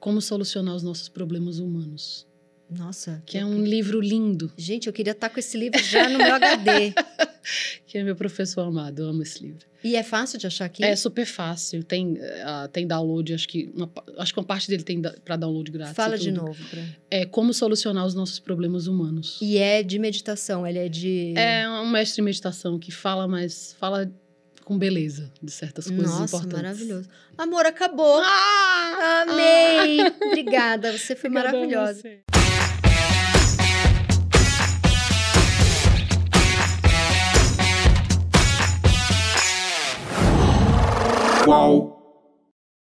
[0.00, 2.26] Como Solucionar os Nossos Problemas Humanos.
[2.68, 3.22] Nossa.
[3.26, 6.34] Que é um livro lindo, Gente, eu queria estar com esse livro já no meu
[6.34, 6.92] HD.
[7.86, 9.66] que é meu professor amado, eu amo esse livro.
[9.82, 10.82] E é fácil de achar aqui?
[10.82, 14.82] É super fácil, tem, ah, tem download, acho que, uma, acho que uma parte dele
[14.82, 15.94] tem para download grátis.
[15.94, 16.56] Fala de novo.
[16.70, 16.82] Pra...
[17.10, 19.38] É Como Solucionar os Nossos Problemas Humanos.
[19.42, 21.34] E é de meditação, ele é de...
[21.36, 24.10] É um mestre em meditação que fala, mas fala
[24.64, 26.56] com beleza de certas coisas Nossa, importantes.
[26.56, 27.08] maravilhoso.
[27.36, 28.20] Amor, acabou.
[28.24, 29.22] Ah!
[29.22, 30.00] Amei!
[30.26, 32.00] Obrigada, você foi Obrigada maravilhosa.
[32.00, 32.20] você.
[41.44, 41.93] Qual?